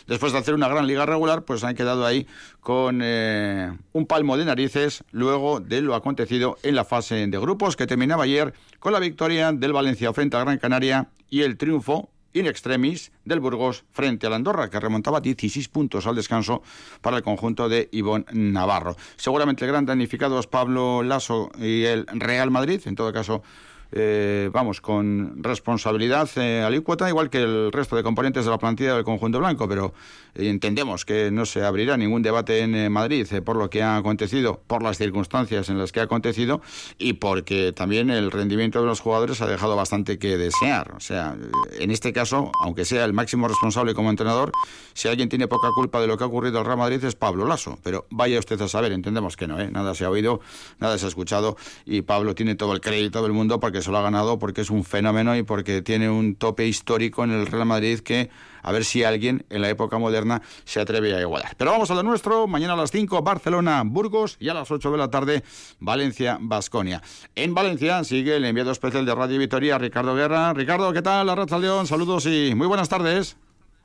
[0.07, 2.27] después de hacer una gran liga regular, pues han quedado ahí
[2.59, 7.87] con un palmo de narices luego de lo acontecido en la fase de grupos que
[7.87, 12.47] terminaba ayer con la victoria del Valencia frente a Gran Canaria y el triunfo in
[12.47, 16.61] extremis del Burgos frente al Andorra, que remontaba 16 puntos al descanso
[17.01, 18.95] para el conjunto de Ivón Navarro.
[19.15, 22.81] Seguramente el gran damnificado es Pablo Lasso y el Real Madrid.
[22.85, 23.43] En todo caso,
[23.91, 28.95] eh, vamos, con responsabilidad eh, alícuota, igual que el resto de componentes de la plantilla
[28.95, 29.93] del conjunto blanco, pero
[30.35, 34.61] eh, entendemos que no se abrirá ningún debate en Madrid por lo que ha acontecido,
[34.67, 36.61] por las circunstancias en las que ha acontecido
[36.97, 40.93] y porque también el rendimiento de los jugadores ha dejado bastante que desear.
[40.95, 41.35] O sea,
[41.79, 44.51] en este caso, aunque sea el máximo responsable como entrenador,
[44.93, 47.45] si alguien tiene poca culpa de lo que ha ocurrido al Real Madrid es Pablo
[47.45, 50.41] Lasso, pero vaya usted a saber, entendemos que no, nada se ha oído,
[50.79, 53.97] nada se ha escuchado y Pablo tiene todo el crédito del mundo porque se lo
[53.97, 57.65] ha ganado, porque es un fenómeno y porque tiene un tope histórico en el Real
[57.65, 58.29] Madrid que
[58.63, 61.55] a ver si alguien en la época moderna se atreve a igualar.
[61.57, 64.91] Pero vamos a lo nuestro, mañana a las 5 Barcelona, Burgos y a las 8
[64.91, 65.43] de la tarde
[65.79, 67.01] Valencia, Basconia.
[67.35, 70.53] En Valencia sigue el enviado especial de Radio Vitoria, Ricardo Guerra.
[70.53, 71.27] Ricardo, ¿qué tal?
[71.27, 73.37] La Racha León, saludos y muy buenas tardes.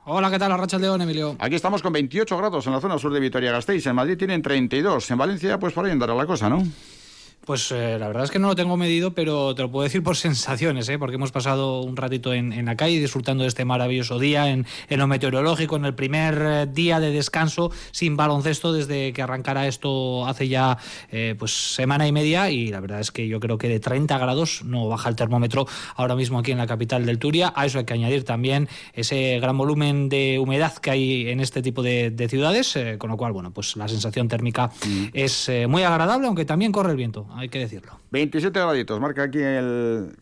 [0.05, 0.49] Hola, ¿qué tal?
[0.49, 1.37] La Racha León, Emilio.
[1.39, 3.85] Aquí estamos con 28 grados en la zona sur de Vitoria-Gasteiz.
[3.87, 5.11] En Madrid tienen 32.
[5.11, 6.61] En Valencia, pues por ahí andará la cosa, ¿no?
[7.45, 10.01] Pues eh, la verdad es que no lo tengo medido, pero te lo puedo decir
[10.01, 10.97] por sensaciones, ¿eh?
[10.97, 15.07] porque hemos pasado un ratito en, la calle disfrutando de este maravilloso día en, lo
[15.07, 20.47] meteorológico, en el primer eh, día de descanso sin baloncesto desde que arrancara esto hace
[20.47, 20.77] ya
[21.11, 24.17] eh, pues semana y media y la verdad es que yo creo que de 30
[24.17, 27.51] grados no baja el termómetro ahora mismo aquí en la capital del Turia.
[27.55, 31.61] A eso hay que añadir también ese gran volumen de humedad que hay en este
[31.61, 35.07] tipo de, ciudades, con lo cual, bueno, pues la sensación térmica mm.
[35.11, 37.99] es muy agradable, aunque también corre el viento hay que decirlo.
[38.11, 40.15] 27 graditos, marca aquí el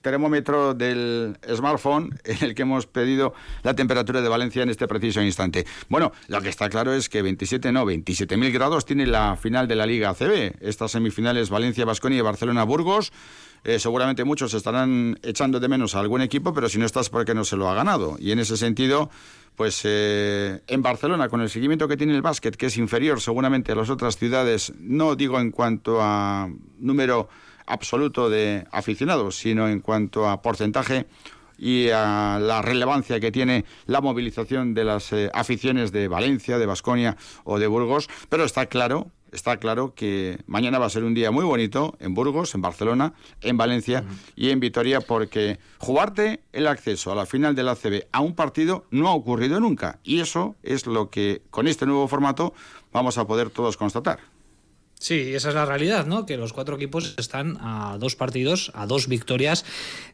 [0.00, 5.22] termómetro del smartphone en el que hemos pedido la temperatura de Valencia en este preciso
[5.22, 5.66] instante.
[5.88, 9.76] Bueno, lo que está claro es que 27 no, 27.000 grados tiene la final de
[9.76, 10.56] la Liga ACB.
[10.60, 13.12] Estas semifinales Valencia, Basconia y Barcelona, Burgos.
[13.64, 17.34] Eh, seguramente muchos estarán echando de menos a algún equipo, pero si no estás porque
[17.34, 18.16] no se lo ha ganado.
[18.18, 19.10] Y en ese sentido,
[19.56, 23.72] pues eh, en Barcelona, con el seguimiento que tiene el básquet, que es inferior seguramente
[23.72, 27.28] a las otras ciudades, no digo en cuanto a número
[27.66, 31.06] absoluto de aficionados, sino en cuanto a porcentaje
[31.60, 36.64] y a la relevancia que tiene la movilización de las eh, aficiones de Valencia, de
[36.64, 41.14] Basconia o de Burgos, pero está claro está claro que mañana va a ser un
[41.14, 44.04] día muy bonito en Burgos, en Barcelona, en Valencia
[44.36, 48.86] y en Vitoria porque jugarte el acceso a la final del ACB a un partido
[48.90, 52.54] no ha ocurrido nunca y eso es lo que con este nuevo formato
[52.92, 54.20] vamos a poder todos constatar.
[55.02, 56.26] Sí, esa es la realidad, ¿no?
[56.26, 59.64] Que los cuatro equipos están a dos partidos, a dos victorias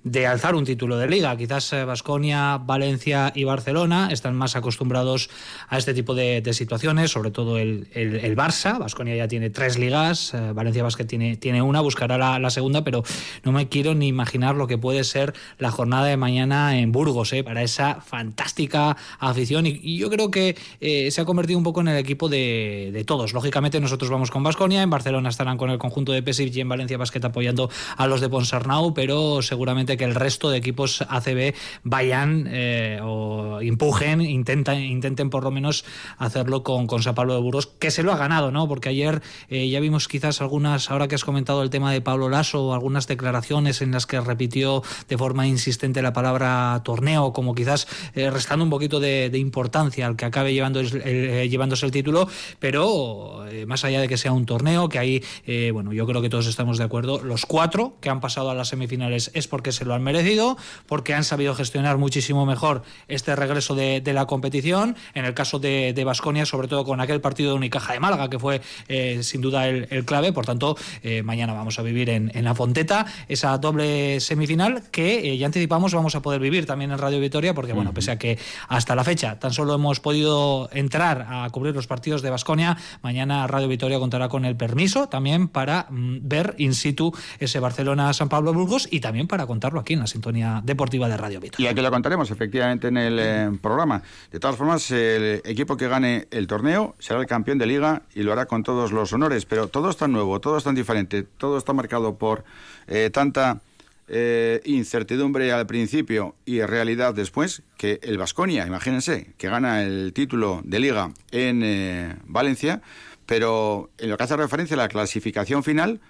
[0.04, 1.36] de alzar un título de liga.
[1.36, 5.28] Quizás Vasconia, eh, Valencia y Barcelona están más acostumbrados
[5.68, 8.78] a este tipo de, situaciones, sobre todo el, el, Barça.
[8.78, 13.02] Vasconia ya tiene tres ligas, eh, Valencia Basket tiene, tiene una, buscará la, segunda, pero
[13.42, 17.32] no me quiero ni imaginar lo que puede ser la jornada de mañana en Burgos,
[17.32, 17.42] ¿eh?
[17.42, 19.66] para esa fantástica afición.
[19.66, 23.04] Y, yo creo que eh, se ha convertido un poco en el equipo de, de
[23.04, 23.32] todos.
[23.32, 26.68] Lógicamente, nosotros vamos con Vasconia en Barcelona estarán con el conjunto de Pesic y en
[26.68, 31.54] Valencia Basket apoyando a los de Ponsarnau, pero seguramente que el resto de equipos ACB
[31.82, 35.84] vayan eh, o empujen, intenten, intenten por lo menos
[36.18, 38.68] hacerlo con, con San Pablo de Burgos, que se lo ha ganado, ¿no?
[38.68, 42.28] Porque ayer eh, ya vimos quizás algunas, ahora que has comentado el tema de Pablo
[42.28, 47.86] Lasso, algunas declaraciones en las que repitió de forma insistente la palabra torneo, como quizás
[48.14, 53.84] eh, restando un poquito de, importancia al que acabe llevando llevándose el título, pero más
[53.84, 56.78] allá de que sea un torneo, que ahí, eh, bueno, yo creo que todos estamos
[56.78, 57.22] de acuerdo.
[57.22, 61.14] Los cuatro que han pasado a las semifinales es porque se lo han merecido, porque
[61.14, 64.96] han sabido gestionar muchísimo mejor este regreso de, la competición.
[65.14, 68.38] En el caso de Basconia, sobre todo con aquel partido de Unicaja de Málaga, que
[68.38, 70.32] fue eh, sin duda el, clave.
[70.32, 75.46] Por tanto, eh, mañana vamos a vivir en, la Fonteta esa doble semifinal que ya
[75.46, 78.94] anticipamos vamos a poder vivir también en Radio Vitoria, porque, bueno, pese a que hasta
[78.94, 83.68] la fecha tan solo hemos podido entrar a cubrir los partidos de Basconia, mañana Radio
[83.68, 88.88] Vitoria contará con el permiso también para mm, ver in situ ese Barcelona-San Pablo Burgos
[88.90, 91.66] y también para contarlo aquí en la sintonía deportiva de Radio Vitoria.
[91.66, 94.02] Y aquí lo contaremos efectivamente en el eh, programa.
[94.30, 98.22] De todas formas, el equipo que gane el torneo será el campeón de liga y
[98.22, 101.72] lo hará con todos los honores, pero todo está nuevo, todo está diferente, todo está
[101.72, 102.44] marcado por
[102.86, 103.60] eh, tanta...
[104.08, 110.60] Eh, incertidumbre al principio y realidad después, que el Vasconia, imagínense, que gana el título
[110.62, 112.82] de liga en Valencia,
[113.26, 116.00] pero en lo que hace referencia a la clasificación final,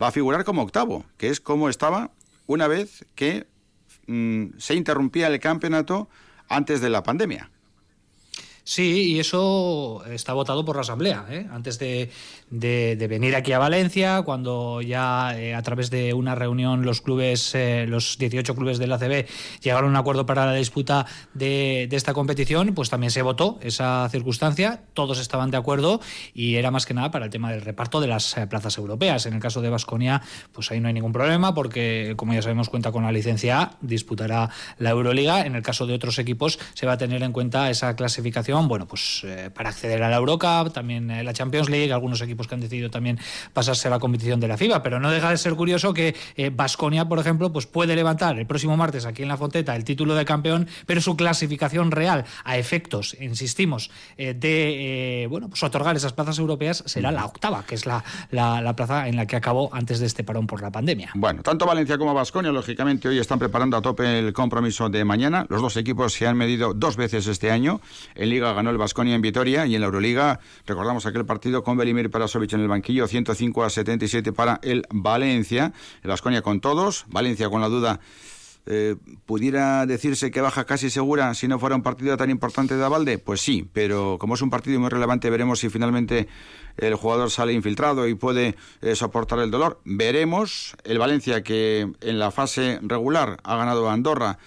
[0.00, 2.12] va a figurar como octavo, que es como estaba
[2.46, 3.46] una vez que
[4.06, 6.08] mm, se interrumpía el campeonato
[6.48, 7.50] antes de la pandemia.
[8.68, 11.24] Sí, y eso está votado por la Asamblea.
[11.30, 11.46] ¿eh?
[11.52, 12.10] Antes de,
[12.50, 17.86] venir aquí a Valencia, cuando ya eh, a través de una reunión los clubes, eh,
[17.86, 19.26] los 18 clubes del ACB
[19.62, 24.08] llegaron a un acuerdo para la disputa de, esta competición, pues también se votó esa
[24.10, 24.82] circunstancia.
[24.94, 26.00] Todos estaban de acuerdo
[26.34, 29.26] y era más que nada para el tema del reparto de las plazas europeas.
[29.26, 32.68] En el caso de Vasconia, pues ahí no hay ningún problema porque, como ya sabemos,
[32.68, 35.46] cuenta con la licencia A, disputará la Euroliga.
[35.46, 38.86] En el caso de otros equipos, se va a tener en cuenta esa clasificación bueno,
[38.86, 42.54] pues eh, para acceder a la Eurocup, también eh, la Champions League, algunos equipos que
[42.54, 43.18] han decidido también
[43.52, 46.16] pasarse a la competición de la FIBA, pero no deja de ser curioso que
[46.52, 49.84] Vasconia, eh, por ejemplo, pues puede levantar el próximo martes aquí en la Fonteta el
[49.84, 56.12] título de campeón, pero su clasificación real a efectos, insistimos, de bueno, pues otorgar esas
[56.12, 60.00] plazas europeas será la octava, que es la, la, plaza en la que acabó antes
[60.00, 61.10] de este parón por la pandemia.
[61.14, 65.46] Bueno, tanto Valencia como Vasconia, lógicamente, hoy están preparando a tope el compromiso de mañana.
[65.48, 67.80] Los dos equipos se han medido dos veces este año
[68.14, 71.76] en Liga ganó el Vasconia en Vitoria y en la Euroliga recordamos aquel partido con
[71.76, 75.72] Belimir Perasovic en el banquillo, 105 a 77 para el Valencia.
[76.02, 78.00] El Vasconia con todos, Valencia con la duda.
[78.68, 82.84] Eh, ¿Pudiera decirse que baja casi segura si no fuera un partido tan importante de
[82.84, 83.18] Avalde?
[83.18, 86.26] Pues sí, pero como es un partido muy relevante, veremos si finalmente
[86.76, 89.80] el jugador sale infiltrado y puede eh, soportar el dolor.
[89.84, 90.76] Veremos.
[90.82, 94.38] El Valencia, que en la fase regular ha ganado a Andorra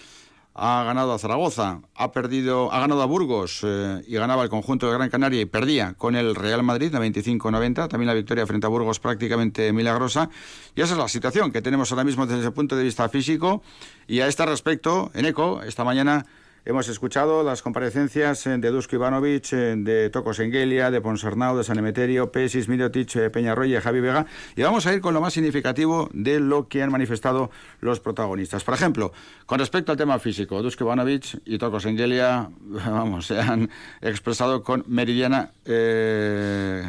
[0.54, 4.86] ha ganado a Zaragoza, ha perdido, ha ganado a Burgos eh, y ganaba el conjunto
[4.86, 7.88] de Gran Canaria y perdía con el Real Madrid a 25-90.
[7.88, 10.28] También la victoria frente a Burgos prácticamente milagrosa.
[10.74, 13.62] Y esa es la situación que tenemos ahora mismo desde el punto de vista físico.
[14.06, 16.26] Y a este respecto, en ECO, esta mañana
[16.66, 21.64] Hemos escuchado las comparecencias eh, de Dusko Ivanovic, eh, de Toco Sengelia, de Ponsarnau, de
[21.64, 24.26] San Emeterio, Pesis, Mirotic, eh, Peñarroya, Javi Vega.
[24.56, 28.62] Y vamos a ir con lo más significativo de lo que han manifestado los protagonistas.
[28.62, 29.10] Por ejemplo,
[29.46, 33.70] con respecto al tema físico, Dusko Ivanovic y Toco Sengelia, vamos, se han
[34.02, 35.52] expresado con meridiana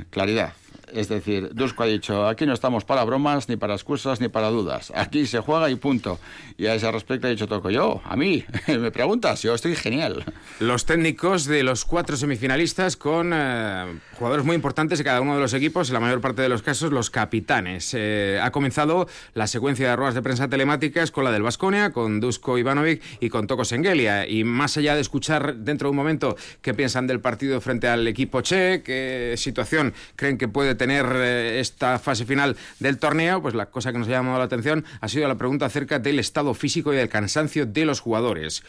[0.09, 0.60] claridad.
[0.93, 4.49] Es decir, Dusko ha dicho, aquí no estamos para bromas, ni para excusas, ni para
[4.49, 4.91] dudas.
[4.95, 6.19] Aquí se juega y punto.
[6.57, 10.23] Y a ese respecto ha dicho Toco, yo, a mí, me preguntas, yo estoy genial.
[10.59, 15.41] Los técnicos de los cuatro semifinalistas con eh, jugadores muy importantes de cada uno de
[15.41, 17.93] los equipos, en la mayor parte de los casos los capitanes.
[17.93, 22.19] Eh, ha comenzado la secuencia de ruedas de prensa telemáticas con la del Vasconia, con
[22.19, 24.27] Dusko Ivanovic y con Toco Sengelia.
[24.27, 28.07] Y más allá de escuchar dentro de un momento qué piensan del partido frente al
[28.07, 33.53] equipo Che, qué situación creen que puede tener eh, esta fase final del torneo, pues
[33.53, 36.55] la cosa que nos ha llamado la atención ha sido la pregunta acerca del estado
[36.55, 38.63] físico y del cansancio de los jugadores.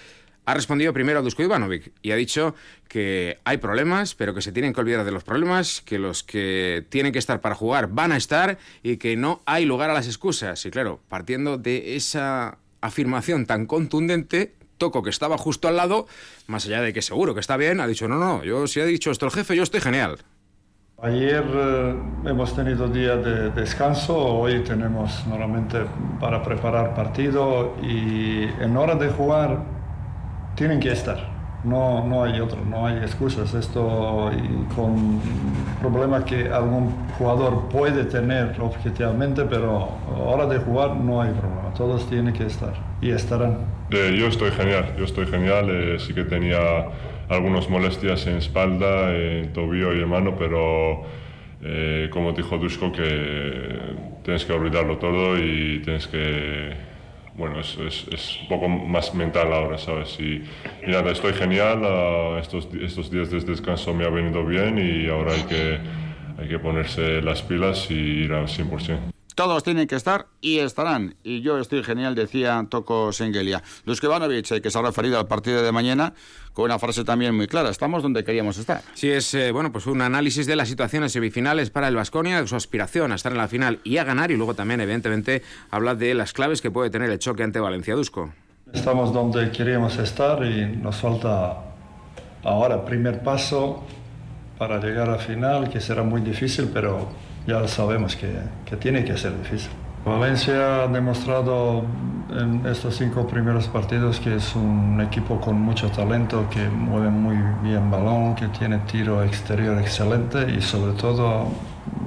[0.45, 2.55] Ha respondido primero Dusko Ivanovic y ha dicho
[2.87, 6.85] que hay problemas, pero que se tienen que olvidar de los problemas, que los que
[6.91, 10.07] tienen que estar para jugar van a estar y que no hay lugar a las
[10.07, 10.67] excusas.
[10.67, 16.07] Y claro, partiendo de esa afirmación tan contundente, Toco, que estaba justo al lado,
[16.47, 18.85] más allá de que seguro que está bien, ha dicho, no, no, yo si ha
[18.85, 20.19] dicho esto el jefe, yo estoy genial.
[21.05, 21.95] Ayer eh,
[22.27, 25.81] hemos tenido día de descanso, hoy tenemos normalmente
[26.21, 29.65] para preparar partido y en hora de jugar
[30.55, 31.19] tienen que estar.
[31.65, 33.53] No, no hay otro, no hay excusas.
[33.53, 35.21] Esto y con
[35.81, 39.89] problemas que algún jugador puede tener objetivamente, pero
[40.25, 41.75] hora de jugar no hay problema.
[41.77, 43.59] Todos tienen que estar y estarán.
[43.91, 45.67] Eh, yo estoy genial, yo estoy genial.
[45.69, 46.61] Eh, sí que tenía
[47.29, 51.05] algunas molestias en espalda, en tobillo y en mano, pero
[51.63, 53.79] eh, como dijo Dusko, que
[54.25, 56.93] tienes que olvidarlo todo y tienes que...
[57.35, 57.79] Bueno, es,
[58.13, 60.19] es, un poco más mental ahora, ¿sabes?
[60.21, 60.43] Y,
[60.87, 65.09] y nada, estoy genial, ah, estos, estos días de descanso me ha venido bien y
[65.09, 65.79] ahora hay que,
[66.39, 69.12] hay que ponerse las pilas y ir al 100%.
[69.35, 71.15] Todos tienen que estar y estarán.
[71.23, 73.63] Y yo estoy genial, decía Toko Sengelia.
[73.85, 76.15] Dusko Ivanovic, que se ha referido al partido de mañana,
[76.53, 77.71] con una frase también muy clara.
[77.71, 78.83] Estamos donde queríamos estar.
[78.95, 82.47] Sí, es eh, bueno, pues un análisis de las situaciones semifinales para el Vasconia, de
[82.47, 84.31] su aspiración a estar en la final y a ganar.
[84.31, 87.95] Y luego también, evidentemente, habla de las claves que puede tener el choque ante Valencia
[87.95, 88.33] Dusko.
[88.73, 91.59] Estamos donde queríamos estar y nos falta
[92.43, 93.85] ahora primer paso
[94.59, 97.09] para llegar a la final, que será muy difícil, pero
[97.47, 98.33] ya sabemos que,
[98.65, 99.71] que tiene que ser difícil.
[100.05, 101.85] Valencia ha demostrado
[102.31, 107.37] en estos cinco primeros partidos que es un equipo con mucho talento, que mueve muy
[107.63, 111.47] bien balón, que tiene tiro exterior excelente y sobre todo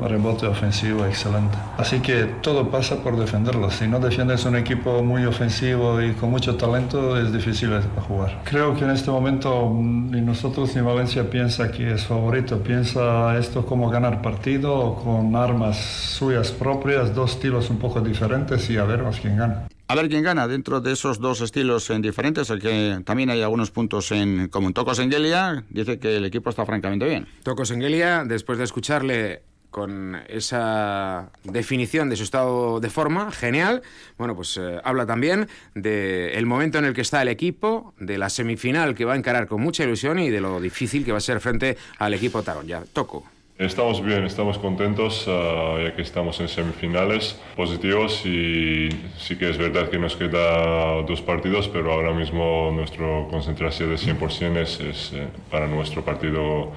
[0.01, 1.57] rebote ofensivo excelente.
[1.77, 3.69] Así que todo pasa por defenderlo.
[3.71, 7.69] Si no defiendes un equipo muy ofensivo y con mucho talento, es difícil
[8.07, 8.41] jugar.
[8.43, 12.59] Creo que en este momento ni nosotros ni Valencia piensa que es favorito.
[12.59, 18.77] Piensa esto como ganar partido con armas suyas propias, dos estilos un poco diferentes y
[18.77, 19.67] a ver quién gana.
[19.87, 23.69] A ver quién gana dentro de esos dos estilos diferentes, el que también hay algunos
[23.69, 24.73] puntos en común.
[24.73, 27.27] Tocos Engelia dice que el equipo está francamente bien.
[27.43, 29.43] Tocos Engelia, después de escucharle
[29.75, 33.81] con esa definición de su estado de forma, genial.
[34.17, 38.29] Bueno, pues eh, habla también del momento en el que está el equipo, de la
[38.29, 41.21] semifinal que va a encarar con mucha ilusión y de lo difícil que va a
[41.21, 42.67] ser frente al equipo Tarón.
[42.67, 43.25] Ya, toco.
[43.57, 49.57] Estamos bien, estamos contentos ah, ya que estamos en semifinales positivos y sí que es
[49.57, 55.11] verdad que nos queda dos partidos, pero ahora mismo nuestra concentración de 100% es, es
[55.13, 56.71] eh, para nuestro partido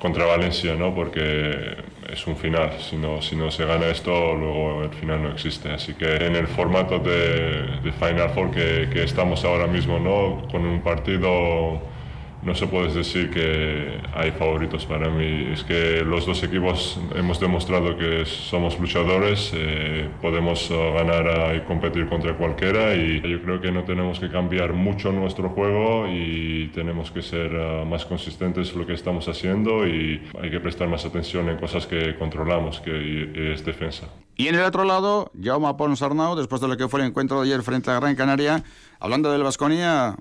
[0.00, 0.92] contra Valencia, ¿no?
[0.92, 1.76] Porque
[2.12, 2.72] es un final.
[2.80, 5.70] Si no, si no se gana esto, luego el final no existe.
[5.70, 10.48] Así que en el formato de, Final Four que, que, estamos ahora mismo, ¿no?
[10.50, 11.80] Con un partido
[12.42, 15.48] no se puede decir que hay favoritos para mí.
[15.52, 21.60] Es que los dos equipos hemos demostrado que somos luchadores, eh, podemos uh, ganar y
[21.60, 26.68] competir contra cualquiera y yo creo que no tenemos que cambiar mucho nuestro juego y
[26.74, 30.88] tenemos que ser uh, más consistentes en lo que estamos haciendo y hay que prestar
[30.88, 34.06] más atención en cosas que controlamos, que es defensa.
[34.36, 37.42] Y en el otro lado, Jaume Pons Arnau, después de lo que fue el encuentro
[37.42, 38.62] de ayer frente a Gran Canaria,
[38.98, 40.16] hablando del Vasconia,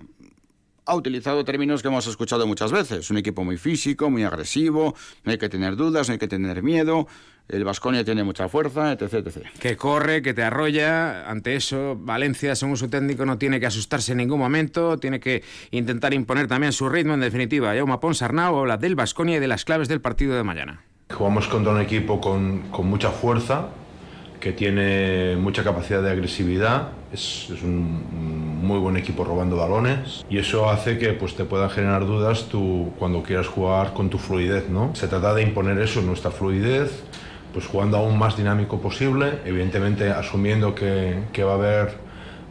[0.89, 3.11] ha utilizado términos que hemos escuchado muchas veces.
[3.11, 6.63] Un equipo muy físico, muy agresivo, no hay que tener dudas, no hay que tener
[6.63, 7.07] miedo.
[7.47, 9.47] El Vasconia tiene mucha fuerza, etc, etc.
[9.59, 11.29] Que corre, que te arrolla.
[11.29, 14.97] Ante eso, Valencia, según su técnico, no tiene que asustarse en ningún momento.
[14.97, 17.73] Tiene que intentar imponer también su ritmo, en definitiva.
[17.75, 20.83] Jaume Pons Arnau habla del Vasconia y de las claves del partido de mañana.
[21.11, 23.69] Jugamos contra un equipo con, con mucha fuerza,
[24.39, 30.69] que tiene mucha capacidad de agresividad, es, un muy buen equipo robando balones y eso
[30.69, 34.69] hace que pues, te puedan generar dudas tú, cuando quieras jugar con tu fluidez.
[34.69, 34.95] ¿no?
[34.95, 37.03] Se trata de imponer eso, nuestra fluidez,
[37.53, 41.97] pues jugando aún más dinámico posible, evidentemente asumiendo que, que va a haber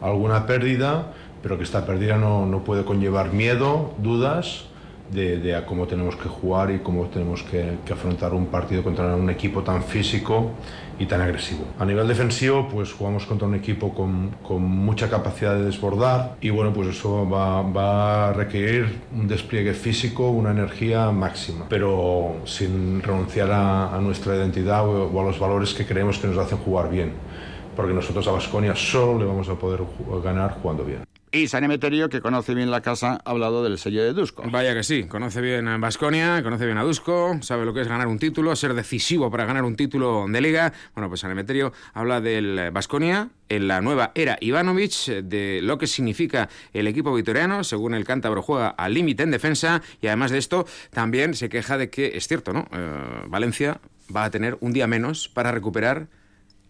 [0.01, 4.65] alguna pérdida, pero que esta pérdida no, no puede conllevar miedo, dudas
[5.11, 9.29] de, a cómo tenemos que jugar y cómo tenemos que, afrontar un partido contra un
[9.29, 10.51] equipo tan físico
[10.99, 11.63] y tan agresivo.
[11.79, 16.49] A nivel defensivo, pues jugamos contra un equipo con, con mucha capacidad de desbordar y
[16.49, 23.01] bueno, pues eso va, va, a requerir un despliegue físico, una energía máxima, pero sin
[23.01, 26.89] renunciar a, nuestra identidad o, o, a los valores que creemos que nos hacen jugar
[26.89, 27.13] bien,
[27.75, 29.81] porque nosotros a Basconia solo le vamos a poder
[30.23, 31.08] ganar jugando bien.
[31.31, 34.43] Y San Emeterio, que conoce bien la casa, ha hablado del sello de Dusko.
[34.49, 37.87] Vaya que sí, conoce bien a Basconia, conoce bien a Dusko, sabe lo que es
[37.87, 40.73] ganar un título, ser decisivo para ganar un título de liga.
[40.95, 45.85] Bueno, pues San Emeterio habla del Basconia en la nueva era Ivanovic, de lo que
[45.85, 50.39] significa el equipo vitoriano, según el cántabro juega al límite en defensa, y además de
[50.39, 52.67] esto, también se queja de que, es cierto, ¿no?
[52.71, 53.81] Eh, Valencia
[54.15, 56.07] va a tener un día menos para recuperar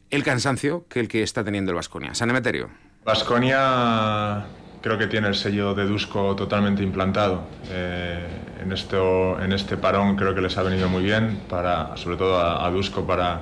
[0.10, 2.14] el cansancio que el que está teniendo el Basconia.
[2.14, 2.89] San Emeterio.
[3.10, 4.46] Vasconia
[4.84, 7.42] creo que tiene el sello de Dusko totalmente implantado.
[7.72, 8.24] Eh,
[8.62, 12.38] en, esto, en este parón creo que les ha venido muy bien, para, sobre todo
[12.38, 13.42] a, a Dusko para,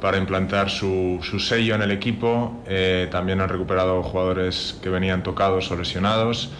[0.00, 2.60] para implantar su, su, sello en el equipo.
[2.66, 6.50] Eh, también han recuperado jugadores que venían tocados o lesionados.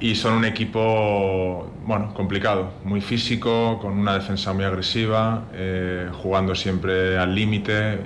[0.00, 6.56] Y son un equipo bueno, complicado, muy físico, con una defensa muy agresiva, eh, jugando
[6.56, 8.00] siempre al límite,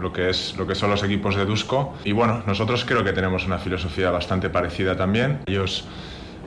[0.00, 1.94] lo, que es, lo que son los equipos de Dusko.
[2.04, 5.40] Y bueno, nosotros creo que tenemos una filosofía bastante parecida también.
[5.46, 5.86] Ellos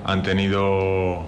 [0.06, 1.26] han tenido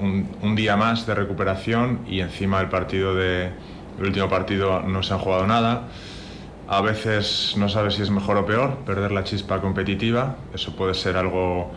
[0.00, 3.50] un, día más de recuperación y encima el partido de,
[3.98, 5.88] el último partido no se han jugado nada.
[6.68, 10.36] A veces no sabes si es mejor o peor perder la chispa competitiva.
[10.54, 11.70] Eso puede ser algo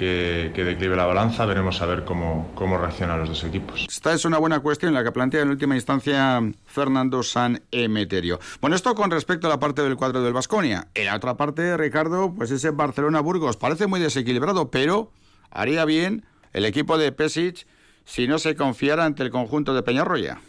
[0.00, 1.44] que, que, declive la balanza.
[1.44, 3.86] Veremos a ver cómo, cómo reaccionan los dos equipos.
[3.86, 8.40] Esta es una buena cuestión, la que plantea en última instancia Fernando San Emeterio.
[8.62, 10.88] Bueno, esto con respecto a la parte del cuadro del Vasconia.
[10.94, 15.12] En la otra parte, Ricardo, pues ese Barcelona-Burgos parece muy desequilibrado, pero
[15.50, 16.24] haría bien
[16.54, 17.66] el equipo de Pesic
[18.06, 20.40] si no se confiara ante el conjunto de Peñarroya.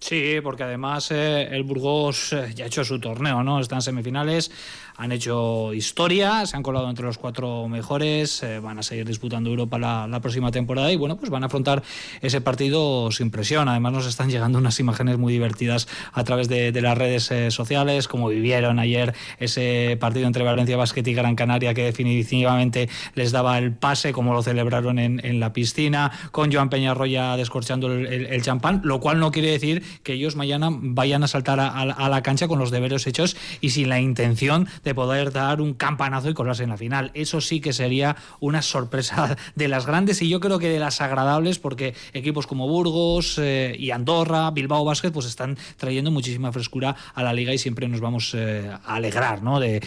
[0.00, 3.60] Sí, porque además eh, el Burgos eh, ya ha hecho su torneo, ¿no?
[3.60, 4.50] Están en semifinales,
[4.96, 9.50] han hecho historia, se han colado entre los cuatro mejores, eh, van a seguir disputando
[9.50, 11.82] Europa la, la, próxima temporada y bueno, pues van a afrontar
[12.20, 13.68] ese partido sin presión.
[13.68, 18.08] Además nos están llegando unas imágenes muy divertidas a través de, las redes eh, sociales,
[18.08, 23.58] como vivieron ayer ese partido entre Valencia Basket y Gran Canaria que definitivamente les daba
[23.58, 29.00] el pase, como lo celebraron en, la piscina, con Joan Peñarroya descorchando el, champán, lo
[29.00, 32.70] cual no quiere decir que ellos mañana vayan a saltar a, la cancha con los
[32.70, 36.76] deberes hechos y sin la intención de poder dar un campanazo y colarse en la
[36.76, 37.10] final.
[37.12, 41.00] Eso sí que sería una sorpresa de las grandes y yo creo que de las
[41.00, 46.94] agradables porque equipos como Burgos eh, y Andorra, Bilbao Basket, pues están trayendo muchísima frescura
[47.14, 49.58] a la liga y siempre nos vamos eh, a alegrar ¿no?
[49.58, 49.80] de,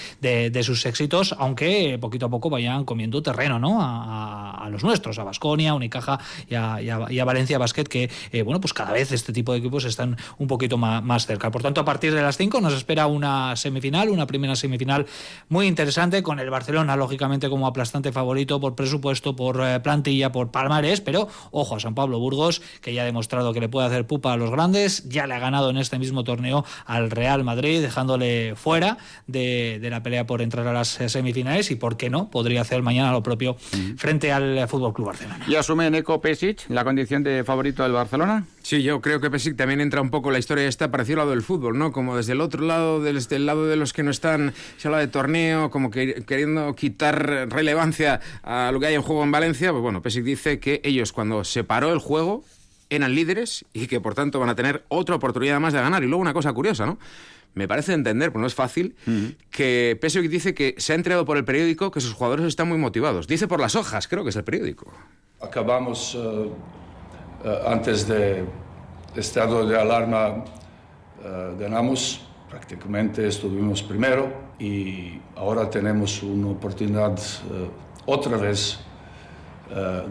[0.64, 3.78] sus éxitos, aunque poquito a poco vayan comiendo terreno ¿no?
[3.80, 6.20] a, los nuestros, a Basconia, Unicaja
[6.50, 10.18] y a, Valencia Basket, que eh, bueno, pues cada vez este tipo de equipos están
[10.38, 11.50] un poquito más, más cerca.
[11.52, 14.89] Por tanto, a partir de las 5 nos espera una semifinal, una primera semifinal
[15.48, 20.52] muy interesante, con el Barcelona, lógicamente, como aplastante favorito por presupuesto, por eh, plantilla, por
[20.52, 24.06] palmarés, pero ojo a San Pablo Burgos, que ya ha demostrado que le puede hacer
[24.08, 27.82] pupa a los grandes, ya le ha ganado en este mismo torneo al Real Madrid,
[27.82, 32.30] dejándole fuera de, la pelea por entrar a las eh, semifinales y, ¿por qué no?
[32.30, 33.56] Podría hacer mañana lo propio
[33.98, 35.46] frente al Fútbol Club Barcelona.
[35.48, 38.46] ¿Y asume Neko Pesic la condición de favorito del Barcelona?
[38.70, 41.32] Sí, yo creo que Pesic también entra un poco la historia esta parecido al lado
[41.32, 41.92] del fútbol, ¿no?
[41.92, 45.00] Como desde el otro lado, desde el lado de los que no están, se habla
[45.00, 49.72] de torneo, como que, queriendo quitar relevancia a lo que hay en juego en Valencia,
[49.72, 52.44] pues bueno, Pesic dice que ellos cuando se paró el juego
[52.92, 56.04] eran líderes y que por tanto van a tener otra oportunidad más de ganar.
[56.04, 57.00] Y luego una cosa curiosa, ¿no?
[57.56, 58.96] me parece entender, pero no es fácil,
[59.50, 62.78] que Pesic dice que se ha entregado por el periódico que sus jugadores están muy
[62.78, 63.26] motivados.
[63.26, 64.94] Dice por las hojas, creo que es el periódico.
[65.42, 66.52] Acabamos eh,
[67.66, 68.46] antes de
[69.16, 70.44] estado de alarma,
[71.24, 77.18] eh, ganamos, prácticamente estuvimos primero y ahora tenemos una oportunidad
[78.06, 78.80] otra vez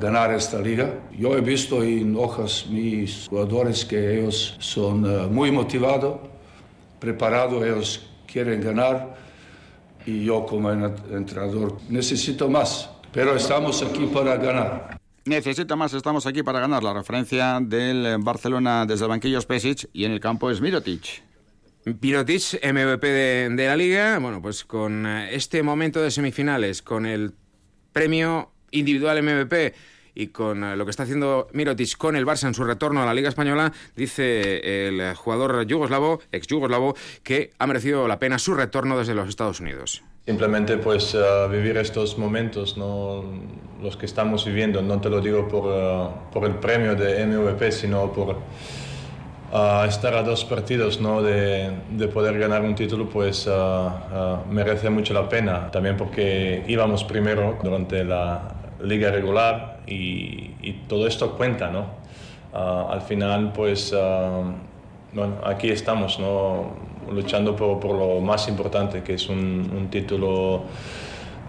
[0.01, 0.95] ganar esta liga.
[1.19, 6.21] Yo he visto en hojas mis jugadores que ellos son muy motivados
[6.99, 9.17] preparado, ellos quieren ganar
[10.07, 14.99] y yo como entrenador necesito más, pero estamos aquí para ganar.
[15.29, 16.83] Necesita más, estamos aquí para ganar.
[16.83, 21.23] La referencia del Barcelona desde el banquillo Spesic y en el campo es Mirotic.
[22.01, 27.05] Mirotic, MVP de, de la liga, bueno, pues con eh, este momento de semifinales, con
[27.05, 27.35] el
[27.93, 29.75] premio individual MVP
[30.15, 33.05] y con eh, lo que está haciendo Mirotic con el Barça en su retorno a
[33.05, 38.55] la Liga Española, dice el jugador yugoslavo, ex yugoslavo, que ha merecido la pena su
[38.55, 40.03] retorno desde los Estados Unidos.
[40.29, 43.25] Simplemente pues eh, vivir estos momentos, ¿no?
[43.83, 47.73] los que estamos viviendo, no te lo digo por, eh, por el premio de MVP,
[47.73, 48.37] sino por
[49.89, 51.23] estar a dos partidos ¿no?
[51.23, 53.49] de, de, poder ganar un título, pues
[54.51, 55.71] merece mucho la pena.
[55.71, 60.51] También porque íbamos primero durante la, liga regular y,
[60.89, 61.87] todo esto cuenta, ¿no?
[62.53, 63.95] Al final, pues,
[65.15, 66.88] bueno, aquí estamos, ¿no?
[67.13, 70.65] Luchando por, por, lo más importante, que es un, un título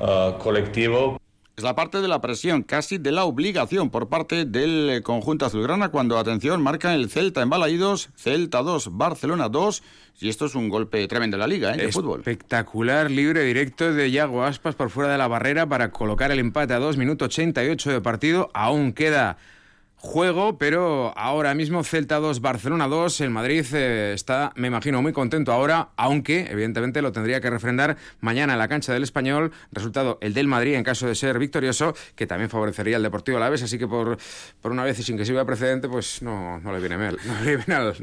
[0.01, 1.19] ah, colectivo.
[1.57, 5.89] Es la parte de la presión, casi de la obligación por parte del conjunto azulgrana
[5.89, 9.83] cuando, atención, marca el Celta en Balaídos, Celta 2, Barcelona 2
[10.21, 11.77] y esto es un golpe tremendo en la liga, ¿eh?
[11.77, 12.19] De fútbol.
[12.19, 16.73] Espectacular, libre directo de Yago Aspas por fuera de la barrera para colocar el empate
[16.73, 18.49] a 2 minutos 88 de partido.
[18.53, 19.37] Aún queda
[20.01, 25.11] juego, pero ahora mismo Celta 2, Barcelona 2, el Madrid eh, está, me imagino, muy
[25.11, 30.17] contento ahora, aunque evidentemente lo tendría que refrendar mañana en la cancha del Español, resultado
[30.21, 33.77] el del Madrid en caso de ser victorioso, que también favorecería al Deportivo Alavés, así
[33.77, 34.17] que por,
[34.61, 37.17] por una vez y sin que sirva precedente, pues no, no le viene mal,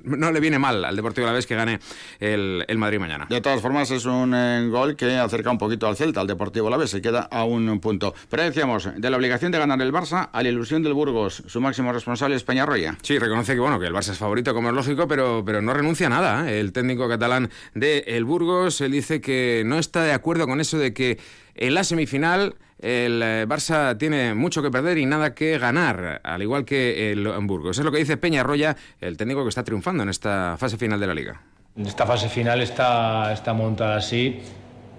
[0.05, 1.81] no le viene, mal al Deportivo Alavés que gane
[2.21, 3.27] el, el, Madrid mañana.
[3.31, 6.69] De todas formas es un eh, gol que acerca un poquito al Celta, al Deportivo
[6.69, 8.15] Alavés, se queda a un punto.
[8.29, 11.61] Pero decíamos, de la obligación de ganar el Barça a la ilusión del Burgos, su
[11.61, 12.97] máximo responsable es Peñarroya.
[13.03, 15.73] Sí, reconoce que bueno que el Barça es favorito, como es lógico, pero, pero no
[15.75, 16.51] renuncia a nada.
[16.51, 16.61] ¿eh?
[16.61, 20.79] El técnico catalán de el Burgos él dice que no está de acuerdo con eso
[20.79, 21.19] de que
[21.55, 26.43] en la semifinal el eh, Barça tiene mucho que perder y nada que ganar, al
[26.43, 27.79] igual que el Burgos.
[27.79, 31.07] Es lo que dice Peñarroya, el técnico que está triunfando en esta fase final de
[31.07, 31.41] la liga.
[31.77, 34.41] Esta fase final está, está montada así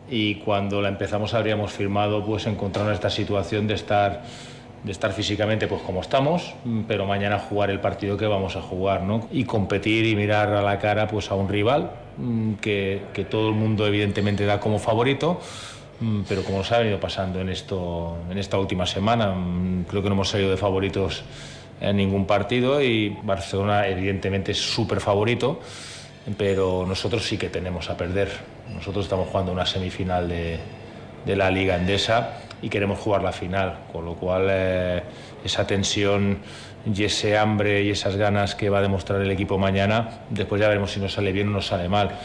[0.10, 4.24] y cuando la empezamos habríamos firmado pues encontrarnos esta situación de estar
[4.84, 6.54] de estar físicamente pues como estamos,
[6.88, 9.28] pero mañana jugar el partido que vamos a jugar, ¿no?
[9.32, 13.50] Y competir y mirar a la cara pues a un rival mm, que, que todo
[13.50, 15.40] el mundo evidentemente da como favorito,
[16.00, 20.04] mm, pero como nos ha venido pasando en, esto, en esta última semana, mm, creo
[20.04, 21.24] que no hemos salido de favoritos
[21.82, 25.60] en ningún partido y Barcelona evidentemente es súper favorito,
[26.38, 28.30] pero nosotros sí que tenemos a perder.
[28.74, 30.60] Nosotros estamos jugando una semifinal de,
[31.26, 35.04] de la Liga Endesa y queremos jugar la final, con lo cual eh,
[35.44, 36.40] esa tensión
[36.94, 40.68] y ese hambre y esas ganas que va a demostrar el equipo mañana, después ya
[40.68, 42.18] veremos si nos sale bien o nos sale mal,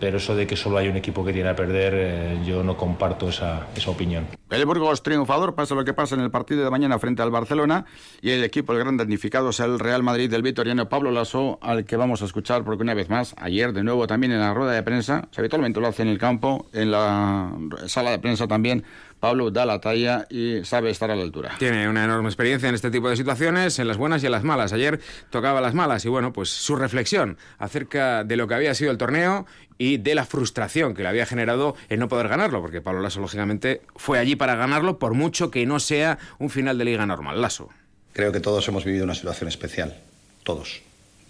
[0.00, 2.76] pero eso de que solo hay un equipo que tiene a perder, eh, yo no
[2.76, 4.26] comparto esa, esa opinión.
[4.50, 7.84] El Burgos triunfador, pasa lo que pasa en el partido de mañana frente al Barcelona
[8.20, 11.84] y el equipo, el gran damnificado, es el Real Madrid del vitoriano Pablo Lasso, al
[11.84, 14.72] que vamos a escuchar porque una vez más, ayer de nuevo también en la rueda
[14.72, 17.52] de prensa, habitualmente lo hace en el campo, en la
[17.86, 18.84] sala de prensa también,
[19.20, 21.56] Pablo da la talla y sabe estar a la altura.
[21.58, 24.44] Tiene una enorme experiencia en este tipo de situaciones, en las buenas y en las
[24.44, 24.72] malas.
[24.72, 25.00] Ayer
[25.30, 28.98] tocaba las malas y bueno, pues su reflexión acerca de lo que había sido el
[28.98, 29.46] torneo
[29.76, 33.20] y de la frustración que le había generado el no poder ganarlo, porque Pablo Lasso
[33.20, 37.40] lógicamente fue allí para ganarlo por mucho que no sea un final de liga normal.
[37.40, 37.68] Lasso.
[38.12, 39.96] Creo que todos hemos vivido una situación especial,
[40.42, 40.82] todos.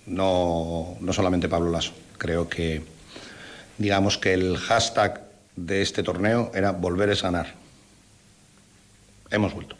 [0.06, 1.92] No, no solamente Pablo Lasso.
[2.16, 2.82] Creo que
[3.76, 5.22] digamos que el hashtag
[5.56, 7.54] de este torneo era volver es ganar
[9.30, 9.76] hemos vuelto.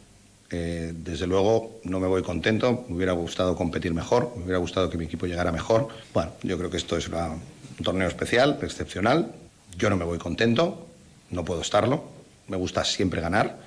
[0.51, 4.89] Eh, desde luego no me voy contento, me hubiera gustado competir mejor, me hubiera gustado
[4.89, 5.89] que mi equipo llegara mejor.
[6.15, 9.33] Bueno, yo creo que esto es un torneo especial, excepcional.
[9.77, 10.87] Yo no me voy contento,
[11.31, 12.05] no puedo estarlo,
[12.49, 13.59] me gusta siempre ganar,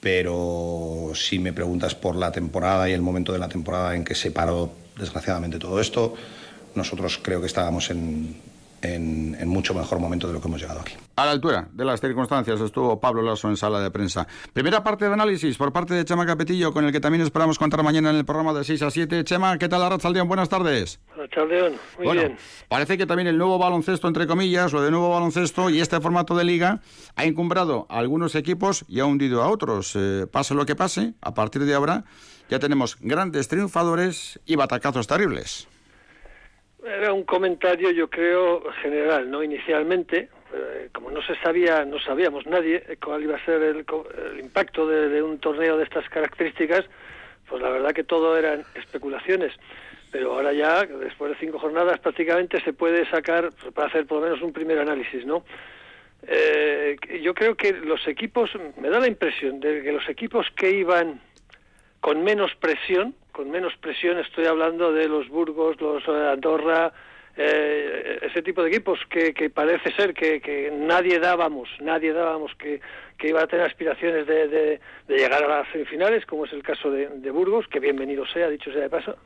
[0.00, 4.14] pero si me preguntas por la temporada y el momento de la temporada en que
[4.14, 6.14] se paró desgraciadamente todo esto,
[6.76, 8.36] nosotros creo que estábamos en,
[8.84, 10.94] en, mucho mejor momento de lo que hemos llegado aquí.
[11.16, 14.26] A la altura de las circunstancias estuvo Pablo Lasso en sala de prensa.
[14.52, 17.82] Primera parte de análisis por parte de Chema Capetillo, con el que también esperamos contar
[17.82, 19.24] mañana en el programa de 6 a 7.
[19.24, 20.28] Chema, ¿qué tal Arrachaldeón?
[20.28, 21.00] Buenas tardes.
[21.12, 22.36] Arrachaldeón, muy bien.
[22.68, 26.36] Parece que también el nuevo baloncesto, entre comillas, lo de nuevo baloncesto y este formato
[26.36, 26.80] de liga
[27.16, 29.94] ha encumbrado a algunos equipos y ha hundido a otros.
[29.96, 32.04] Eh, pase lo que pase, a partir de ahora
[32.50, 35.66] ya tenemos grandes triunfadores y batacazos terribles.
[36.84, 39.42] Era un comentario, yo creo, general, ¿no?
[39.42, 43.86] Inicialmente, eh, como no se sabía, no sabíamos nadie cuál iba a ser el,
[44.38, 46.84] impacto de, un torneo de estas características,
[47.48, 49.52] pues la verdad que todo eran especulaciones.
[50.12, 54.26] Pero ahora ya, después de cinco jornadas, prácticamente se puede sacar, para hacer por lo
[54.26, 55.42] menos un primer análisis, ¿no?
[56.26, 60.70] Eh, yo creo que los equipos, me da la impresión de que los equipos que
[60.70, 61.20] iban
[62.00, 66.92] con menos presión, con menos presión estoy hablando de los Burgos, los eh, Andorra,
[67.36, 72.80] eh, ese tipo de equipos que, parece ser que, nadie dábamos, nadie dábamos que,
[73.24, 77.66] iba a tener aspiraciones de, llegar a las semifinales, como es el caso de, Burgos,
[77.66, 79.16] que bienvenido sea, dicho sea de paso.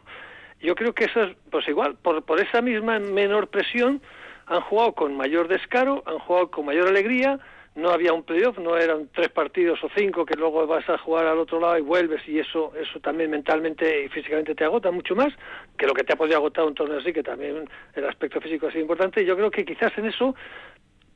[0.59, 4.01] Yo creo que esas, pues igual, por, por esa misma menor presión,
[4.47, 7.39] han jugado con mayor descaro, han jugado con mayor alegría,
[7.79, 11.27] no había un playoff, no eran tres partidos o cinco que luego vas a jugar
[11.27, 15.15] al otro lado y vuelves y eso eso también mentalmente y físicamente te agota mucho
[15.15, 15.33] más
[15.77, 18.67] que lo que te ha podido agotar un torneo así, que también el aspecto físico
[18.67, 19.23] ha sido importante.
[19.23, 20.35] Y yo creo que quizás en eso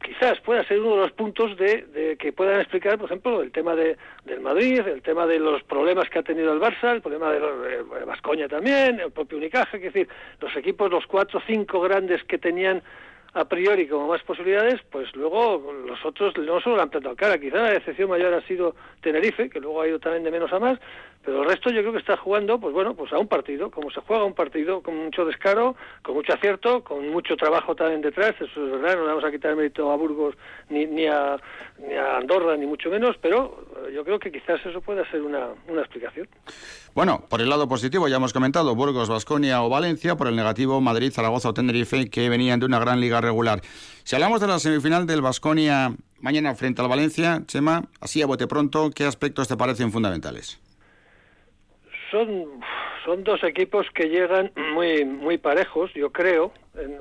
[0.02, 3.74] quizás pueda ser uno de los puntos de, que puedan explicar, por ejemplo, el tema
[3.74, 7.32] de, del Madrid, el tema de los problemas que ha tenido el Barça, el problema
[7.32, 10.08] de, Vascoña también, el propio Unicaja, es decir,
[10.40, 12.82] los equipos, los cuatro cinco grandes que tenían
[13.34, 17.38] a priori como más posibilidades, pues luego los otros no solo le han plantado cara,
[17.38, 20.58] quizá la excepción mayor ha sido Tenerife, que luego ha ido también de menos a
[20.58, 20.78] más,
[21.24, 23.90] pero el resto yo creo que está jugando, pues bueno, pues a un partido, como
[23.90, 28.34] se juega un partido, con mucho descaro, con mucho acierto, con mucho trabajo también detrás,
[28.40, 30.34] eso es verdad, no le vamos a quitar mérito a Burgos
[30.68, 31.36] ni, ni, a,
[31.78, 33.64] ni a Andorra, ni mucho menos, pero
[33.94, 36.28] yo creo que quizás eso pueda ser una, una explicación.
[36.94, 40.80] Bueno, por el lado positivo ya hemos comentado Burgos, Vasconia o Valencia, por el negativo
[40.80, 43.60] Madrid, Zaragoza o Tenerife, que venían de una gran liga regular.
[44.04, 45.92] Si hablamos de la semifinal del Vasconia
[46.22, 50.60] mañana frente al Valencia, Chema, así a bote pronto, ¿qué aspectos te parecen fundamentales?
[52.10, 52.60] Son,
[53.04, 57.00] son dos equipos que llegan muy, muy parejos, yo creo, en,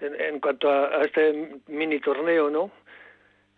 [0.00, 2.70] en, cuanto a, a, este mini torneo, ¿no?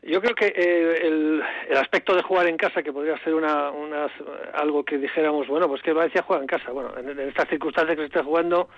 [0.04, 3.70] Yo creo que eh, el, el, aspecto de jugar en casa, que podría ser una,
[3.70, 4.10] una,
[4.52, 6.72] algo que dijéramos, bueno, pues que Valencia juega en casa.
[6.72, 8.68] Bueno, en, estas circunstancias que se está jugando,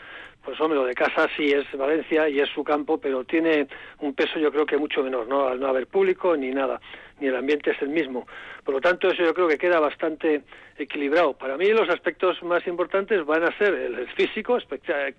[0.44, 3.66] pues hombre, lo de casa sí es Valencia y es su campo, pero tiene
[4.00, 5.48] un peso yo creo que mucho menor, ¿no?
[5.48, 6.78] Al no haber público ni nada,
[7.20, 8.26] ni el ambiente es el mismo.
[8.64, 10.42] Por lo tanto, eso yo creo que queda bastante
[10.76, 11.34] equilibrado.
[11.34, 14.58] Para mí los aspectos más importantes van a ser el físico,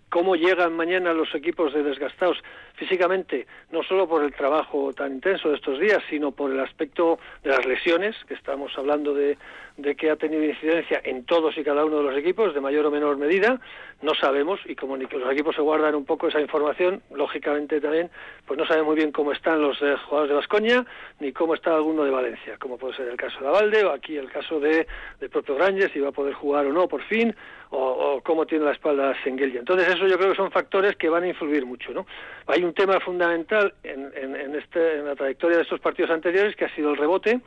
[0.09, 2.37] cómo llegan mañana los equipos de desgastados
[2.73, 7.19] físicamente, no solo por el trabajo tan intenso de estos días, sino por el aspecto
[7.43, 9.37] de las lesiones, que estamos hablando de,
[9.77, 12.85] de que ha tenido incidencia en todos y cada uno de los equipos, de mayor
[12.85, 13.59] o menor medida,
[14.01, 17.79] no sabemos, y como ni que los equipos se guardan un poco esa información, lógicamente
[17.79, 18.09] también,
[18.45, 20.85] pues no saben muy bien cómo están los eh, jugadores de Vascoña,
[21.19, 24.17] ni cómo está alguno de Valencia, como puede ser el caso de Avalde, o aquí
[24.17, 24.87] el caso de,
[25.19, 27.35] de propio Rangers, si va a poder jugar o no por fin,
[27.69, 29.59] o, cómo tiene la espalda Sengelia.
[29.59, 32.07] Entonces eso yo creo que son factores que van a influir mucho, ¿no?
[32.47, 36.65] Hay un tema fundamental en, en, este, en la trayectoria de estos partidos anteriores que
[36.65, 37.39] ha sido el rebote,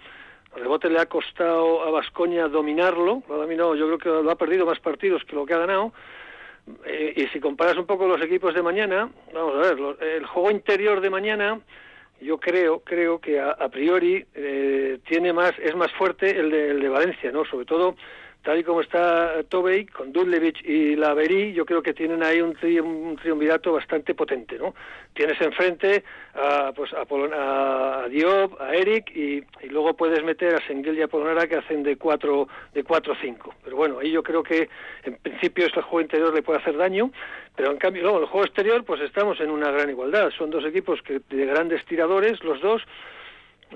[0.54, 4.30] el rebote le ha costado a Vascoña dominarlo, lo ha dominado, yo creo que lo
[4.30, 5.92] ha perdido más partidos que lo que ha ganado,
[7.16, 11.00] y si comparas un poco los equipos de mañana, vamos a ver, el juego interior
[11.00, 11.58] de mañana,
[12.20, 16.80] yo creo creo que a, priori eh, tiene más es más fuerte el de, el
[16.80, 17.96] de Valencia no sobre todo
[18.42, 22.54] tal y como está Tobey, con Dudlevich y Laverí, yo creo que tienen ahí un,
[22.54, 24.74] triunvirato bastante potente, ¿no?
[25.12, 30.98] Tienes enfrente a, pues, a, a, Diop, a Eric, y, luego puedes meter a Sengel
[30.98, 32.84] y a Polonara que hacen de 4 de
[33.20, 33.54] 5.
[33.64, 34.68] Pero bueno, ahí yo creo que
[35.04, 37.10] en principio este juego interior le puede hacer daño,
[37.56, 40.30] pero en cambio luego el juego exterior pues estamos en una gran igualdad.
[40.30, 42.82] Son dos equipos que de grandes tiradores, los dos,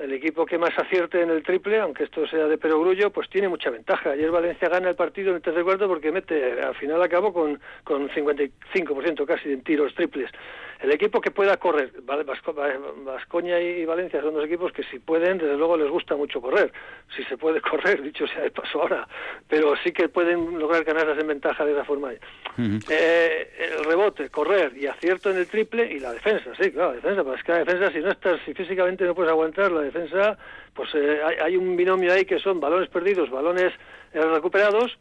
[0.01, 3.49] el equipo que más acierte en el triple, aunque esto sea de perogrullo, pues tiene
[3.49, 4.11] mucha ventaja.
[4.11, 7.61] Ayer Valencia gana el partido en el tercer cuarto porque mete, al final acabó con,
[7.85, 10.31] con 55% casi en tiros triples.
[10.83, 15.57] El equipo que pueda correr, Vascoña y Valencia son dos equipos que si pueden, desde
[15.57, 16.73] luego les gusta mucho correr.
[17.17, 19.07] Si se puede correr, dicho sea de paso ahora,
[19.49, 22.11] pero sí que pueden lograr ganarlas en ventaja de esa forma.
[22.13, 26.97] eh, el rebote, correr y acierto en el triple y la defensa, sí, claro, la
[26.97, 29.83] defensa, pues es que la defensa si no estás, si físicamente no puedes aguantar la
[29.83, 30.37] defensa,
[30.75, 33.73] pues eh, hay, hay, un binomio ahí que son balones perdidos, balones
[34.13, 34.99] eh, recuperados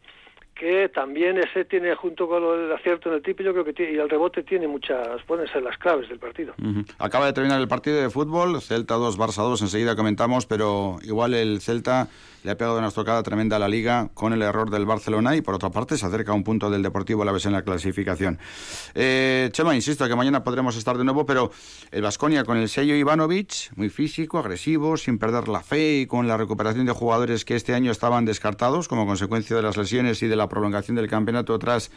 [0.62, 3.96] que también ese tiene junto con el acierto en el tipo yo creo que y
[3.96, 6.54] el rebote tiene muchas pueden ser las claves del partido
[7.00, 11.34] acaba de terminar el partido de fútbol Celta 2 Barça 2 enseguida comentamos pero igual
[11.34, 12.06] el Celta
[12.44, 15.42] le ha pegado una estocada tremenda a la liga con el error del Barcelona y
[15.42, 18.38] por otra parte se acerca a un punto del Deportivo la vez en la clasificación.
[18.94, 21.52] Eh, Chema, insisto que mañana podremos estar de nuevo, pero
[21.90, 26.26] el Vasconia con el sello Ivanovic, muy físico, agresivo, sin perder la fe y con
[26.26, 30.28] la recuperación de jugadores que este año estaban descartados como consecuencia de las lesiones y
[30.28, 31.90] de la prolongación del campeonato tras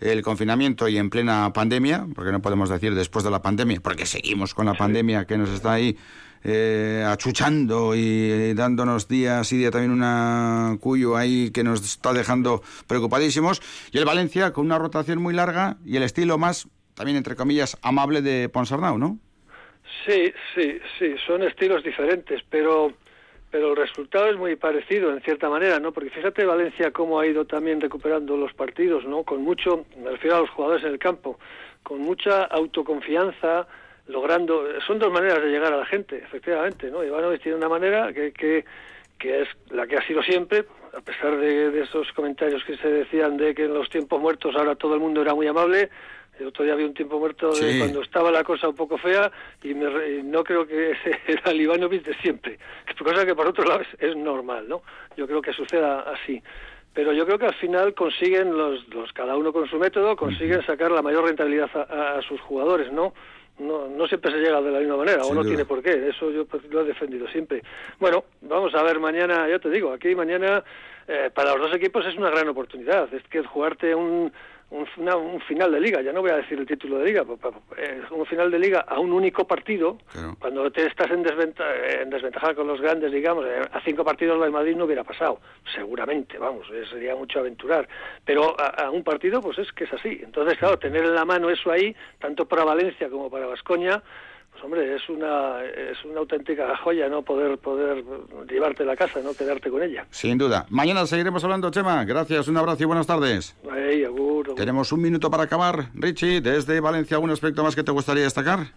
[0.00, 4.06] el confinamiento y en plena pandemia, porque no podemos decir después de la pandemia, porque
[4.06, 5.96] seguimos con la pandemia que nos está ahí
[6.44, 12.62] eh, achuchando y dándonos días y día también una cuyo ahí que nos está dejando
[12.86, 13.60] preocupadísimos.
[13.92, 17.76] Y el Valencia con una rotación muy larga y el estilo más, también entre comillas,
[17.82, 19.18] amable de Ponsarnau, ¿no?
[20.06, 22.94] Sí, sí, sí, son estilos diferentes, pero
[23.50, 25.92] pero el resultado es muy parecido en cierta manera, ¿no?
[25.92, 29.22] Porque fíjate Valencia cómo ha ido también recuperando los partidos, ¿no?
[29.22, 31.38] Con mucho, me refiero a los jugadores en el campo,
[31.82, 33.66] con mucha autoconfianza,
[34.06, 37.04] logrando, son dos maneras de llegar a la gente, efectivamente, ¿no?
[37.04, 38.64] Ivanovic tiene una manera que, que,
[39.18, 40.64] que es la que ha sido siempre,
[40.96, 44.74] a pesar de, esos comentarios que se decían de que en los tiempos muertos ahora
[44.74, 45.90] todo el mundo era muy amable,
[46.38, 49.30] el otro día había un tiempo muerto de cuando estaba la cosa un poco fea
[49.62, 52.58] y, me, no creo que ese era el Ivanovic de siempre,
[52.98, 54.82] cosa que por otro lado es, normal, ¿no?
[55.16, 56.42] Yo creo que suceda así.
[56.94, 60.64] Pero yo creo que al final consiguen los, los cada uno con su método consiguen
[60.64, 63.12] sacar la mayor rentabilidad a sus jugadores no
[63.58, 66.30] no, no siempre se llega de la misma manera, o no tiene por qué, eso
[66.30, 67.62] yo pues, lo he defendido siempre.
[67.98, 70.62] Bueno, vamos a ver mañana, ya te digo, aquí mañana
[71.06, 74.32] eh, para los dos equipos es una gran oportunidad, es que jugarte un,
[74.70, 77.24] un, final de liga, ya no voy a decir el título de liga,
[78.10, 79.98] un final de liga a un único partido,
[80.38, 81.70] cuando te estás en, desventaja,
[82.02, 85.40] en desventaja con los grandes, digamos, eh, a cinco partidos el Madrid no hubiera pasado,
[85.74, 87.88] seguramente, vamos, eh, sería mucho aventurar,
[88.24, 91.48] pero a, un partido pues es que es así, entonces claro, tener en la mano
[91.48, 94.02] eso ahí, tanto para Valencia como para Vascoña,
[94.58, 97.22] pues hombre, es una, es una auténtica joya, ¿no?
[97.22, 98.04] Poder, poder
[98.48, 99.32] llevarte la casa, ¿no?
[99.32, 100.06] Quedarte con ella.
[100.10, 100.66] Sin duda.
[100.68, 102.04] Mañana seguiremos hablando, Chema.
[102.04, 103.56] Gracias, un abrazo y buenas tardes.
[104.56, 105.90] Tenemos un minuto para acabar.
[105.94, 108.72] Richie, desde Valencia, ¿algún aspecto más que te gustaría destacar?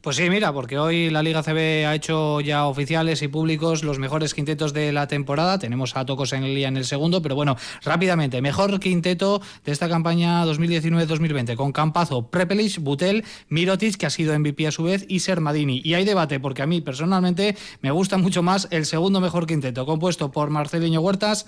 [0.00, 3.98] Pues sí, mira, porque hoy la Liga CB ha hecho ya oficiales y públicos los
[3.98, 5.58] mejores quintetos de la temporada.
[5.58, 9.90] Tenemos a Tocos en el en el segundo, pero bueno, rápidamente, mejor quinteto de esta
[9.90, 15.20] campaña 2019-2020 con Campazo, Prepelic, Butel, Mirotic, que ha sido MVP a su vez, y
[15.20, 15.82] Sermadini.
[15.84, 19.84] Y hay debate, porque a mí personalmente me gusta mucho más el segundo mejor quinteto,
[19.84, 21.44] compuesto por Marceliño Huertas,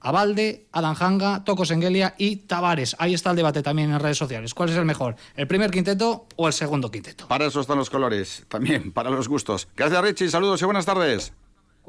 [0.00, 2.96] Abalde, Adam Hanga, Toco Sengelia y Tavares.
[2.98, 4.54] Ahí está el debate también en redes sociales.
[4.54, 5.16] ¿Cuál es el mejor?
[5.36, 7.28] ¿El primer quinteto o el segundo quinteto?
[7.28, 9.68] Para eso están los colores, también, para los gustos.
[9.76, 11.32] Gracias Richie, saludos y buenas tardes.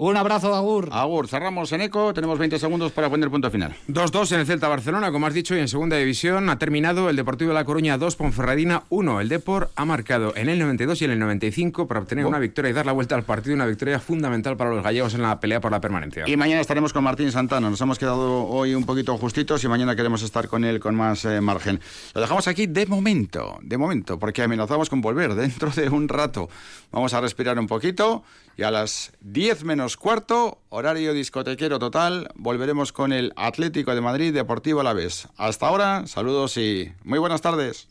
[0.02, 0.88] Un abrazo, Agur.
[0.94, 3.76] Agur, cerramos en eco, tenemos 20 segundos para poner punto final.
[3.90, 7.18] 2-2 en el Celta Barcelona, como has dicho, y en segunda división ha terminado el
[7.18, 9.20] Deportivo de La Coruña 2, Ponferradina 1.
[9.20, 12.70] El Depor ha marcado en el 92 y en el 95 para obtener una victoria
[12.70, 15.60] y dar la vuelta al partido, una victoria fundamental para los gallegos en la pelea
[15.60, 16.24] por la permanencia.
[16.30, 17.70] Y mañana estaremos con Martín Santana.
[17.70, 21.26] Nos hemos quedado hoy un poquito justitos y mañana queremos estar con él con más
[21.26, 21.82] eh, margen.
[22.16, 26.48] Lo dejamos aquí de momento, de momento, porque amenazamos con volver dentro de un rato.
[26.90, 28.24] Vamos a respirar un poquito
[28.58, 34.34] y a las 10 menos cuarto, horario discotequero total, volveremos con el Atlético de Madrid
[34.34, 35.28] Deportivo a la vez.
[35.38, 37.88] Hasta ahora, saludos y muy buenas tardes.